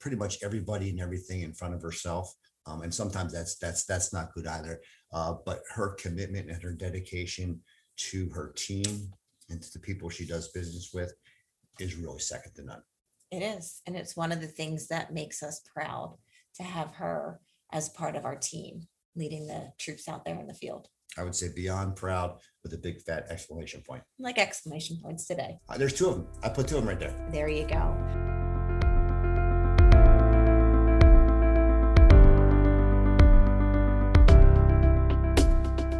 pretty 0.00 0.16
much 0.16 0.42
everybody 0.42 0.90
and 0.90 1.00
everything 1.00 1.42
in 1.42 1.52
front 1.52 1.74
of 1.74 1.82
herself. 1.82 2.34
Um, 2.66 2.82
and 2.82 2.92
sometimes 2.92 3.32
that's, 3.32 3.56
that's, 3.56 3.84
that's 3.84 4.12
not 4.12 4.32
good 4.34 4.46
either. 4.46 4.80
Uh, 5.12 5.34
but 5.44 5.60
her 5.74 5.94
commitment 5.94 6.50
and 6.50 6.62
her 6.62 6.72
dedication 6.72 7.60
to 7.96 8.28
her 8.30 8.52
team 8.56 9.12
and 9.48 9.62
to 9.62 9.72
the 9.72 9.78
people 9.78 10.10
she 10.10 10.26
does 10.26 10.48
business 10.48 10.90
with 10.92 11.14
is 11.78 11.96
really 11.96 12.20
second 12.20 12.52
to 12.54 12.64
none. 12.64 12.82
It 13.30 13.42
is. 13.42 13.82
And 13.86 13.96
it's 13.96 14.16
one 14.16 14.32
of 14.32 14.40
the 14.40 14.46
things 14.46 14.88
that 14.88 15.12
makes 15.12 15.42
us 15.42 15.60
proud 15.74 16.16
to 16.56 16.62
have 16.62 16.92
her 16.92 17.40
as 17.72 17.88
part 17.88 18.16
of 18.16 18.24
our 18.24 18.36
team 18.36 18.82
leading 19.14 19.46
the 19.46 19.72
troops 19.78 20.08
out 20.08 20.24
there 20.24 20.38
in 20.38 20.46
the 20.46 20.54
field. 20.54 20.88
I 21.18 21.22
would 21.22 21.34
say 21.34 21.48
beyond 21.54 21.96
proud 21.96 22.38
with 22.62 22.74
a 22.74 22.78
big 22.78 23.00
fat 23.00 23.26
exclamation 23.30 23.80
point. 23.80 24.02
Like 24.18 24.38
exclamation 24.38 24.98
points 25.02 25.26
today. 25.26 25.58
Uh, 25.68 25.78
there's 25.78 25.94
two 25.94 26.08
of 26.08 26.16
them. 26.16 26.26
I 26.42 26.50
put 26.50 26.68
two 26.68 26.76
of 26.76 26.82
them 26.82 26.88
right 26.88 27.00
there. 27.00 27.14
There 27.30 27.48
you 27.48 27.66
go. 27.66 27.96